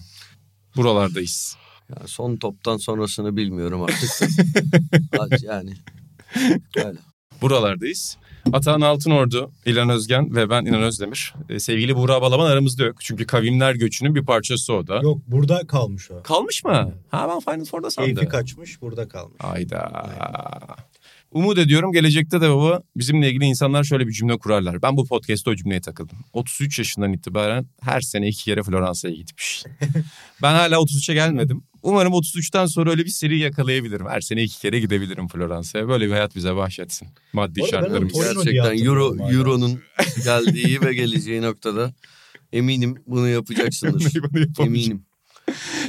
[0.76, 1.56] buralardayız.
[1.90, 4.10] Yani son toptan sonrasını bilmiyorum artık.
[5.44, 5.74] yani
[6.76, 7.00] öyle.
[7.42, 8.18] buralardayız.
[8.54, 11.34] Atahan Altınordu, İlhan Özgen ve ben İnan Özdemir.
[11.50, 12.96] Ee, sevgili Buğra Balaban aramızda yok.
[13.00, 14.96] Çünkü kavimler göçünün bir parçası o da.
[14.96, 16.24] Yok burada kalmış o.
[16.24, 16.94] Kalmış mı?
[17.10, 18.16] Ha ben Final Four'da sandım.
[18.16, 19.36] Keyfi kaçmış burada kalmış.
[19.40, 20.10] Hayda.
[21.32, 24.82] Umut ediyorum gelecekte de baba bizimle ilgili insanlar şöyle bir cümle kurarlar.
[24.82, 26.18] Ben bu podcast'te o cümleye takıldım.
[26.34, 29.64] 33 yaşından itibaren her sene iki kere Floransa'ya gitmiş.
[30.42, 31.64] ben hala 33'e gelmedim.
[31.84, 34.08] Umarım 33'ten sonra öyle bir seri yakalayabilirim.
[34.08, 35.88] Her sene iki kere gidebilirim Floransa'ya.
[35.88, 37.08] Böyle bir hayat bize bahşetsin.
[37.34, 38.14] Maddi şartlarımız.
[38.14, 39.18] Gerçekten Euro.
[39.32, 39.82] Euro'nun
[40.24, 41.94] geldiği ve geleceği noktada
[42.54, 44.14] eminim bunu yapacaksındır.
[44.34, 45.06] Bunu eminim.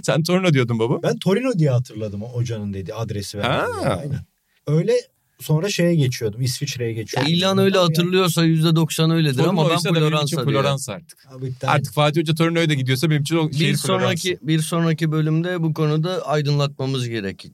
[0.03, 1.03] Sen Torino diyordun baba.
[1.03, 3.49] Ben Torino diye hatırladım o hocanın dediği adresi verdi.
[3.49, 3.67] Ha.
[3.85, 4.27] Aynen.
[4.67, 4.93] Öyle
[5.41, 6.43] sonra şeye geçiyordum.
[6.43, 7.33] İsviçre'ye Ya geçiyordum.
[7.33, 10.45] İlhan öyle hatırlıyorsa %90 öyledir ama ben Floransa.
[10.45, 11.27] Floransa artık.
[11.27, 13.87] Abi, Artık Fatih Hoca Torino'ya da gidiyorsa benim için o şehir Bir Floransa.
[13.87, 17.53] sonraki bir sonraki bölümde bu konuda aydınlatmamız gerekir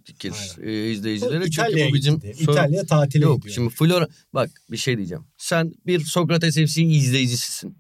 [0.63, 1.51] e, izleyicilere.
[1.51, 2.35] Çünkü bu bizim gitti.
[2.45, 3.55] sorun- İtalya tatile Yok gidiyor.
[3.55, 5.25] şimdi Flora bak bir şey diyeceğim.
[5.39, 7.79] Sen bir Sokrates FC izleyicisisin.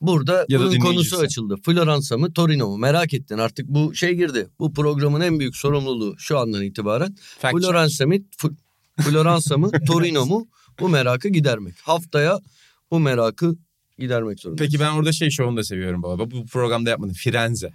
[0.00, 1.56] Burada Ya bunun konusu açıldı.
[1.62, 4.48] Floransa mı Torino mu merak ettin artık bu şey girdi.
[4.58, 7.16] Bu programın en büyük sorumluluğu şu andan itibaren.
[7.38, 8.14] Floransa mı
[9.00, 10.46] Floransa mı Torino mu
[10.80, 11.74] bu merakı gidermek.
[11.82, 12.40] Haftaya
[12.90, 13.54] bu merakı
[13.98, 14.72] gidermek zorundayız.
[14.72, 16.30] Peki ben orada şey şovunu da seviyorum baba.
[16.30, 17.14] Bu programda yapmadım.
[17.14, 17.72] Firenze.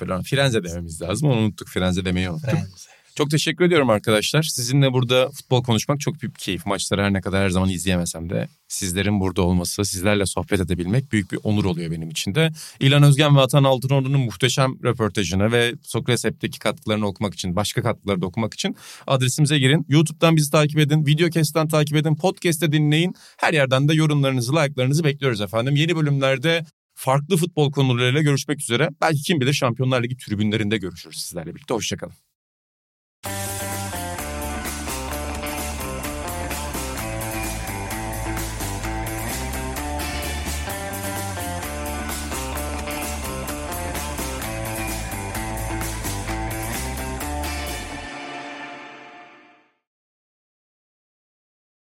[0.00, 0.22] Aynen.
[0.22, 1.28] Firenze dememiz lazım.
[1.28, 1.68] Onu unuttuk.
[1.68, 2.50] Firenze demeyi unuttuk.
[2.50, 2.90] Fransa.
[3.16, 4.42] Çok teşekkür ediyorum arkadaşlar.
[4.42, 6.66] Sizinle burada futbol konuşmak çok büyük bir keyif.
[6.66, 11.32] Maçları her ne kadar her zaman izleyemesem de sizlerin burada olması, sizlerle sohbet edebilmek büyük
[11.32, 12.50] bir onur oluyor benim için de.
[12.80, 18.22] İlhan Özgen ve Atan Altınordu'nun muhteşem röportajını ve Sokrates App'teki katkılarını okumak için, başka katkıları
[18.22, 19.86] da okumak için adresimize girin.
[19.88, 23.14] YouTube'dan bizi takip edin, Videocast'tan takip edin, Podcast'te dinleyin.
[23.36, 25.76] Her yerden de yorumlarınızı, like'larınızı bekliyoruz efendim.
[25.76, 26.64] Yeni bölümlerde
[26.94, 28.88] farklı futbol konularıyla görüşmek üzere.
[29.00, 31.74] Belki kim bilir Şampiyonlar Ligi tribünlerinde görüşürüz sizlerle birlikte.
[31.74, 32.25] Hoşçakalın.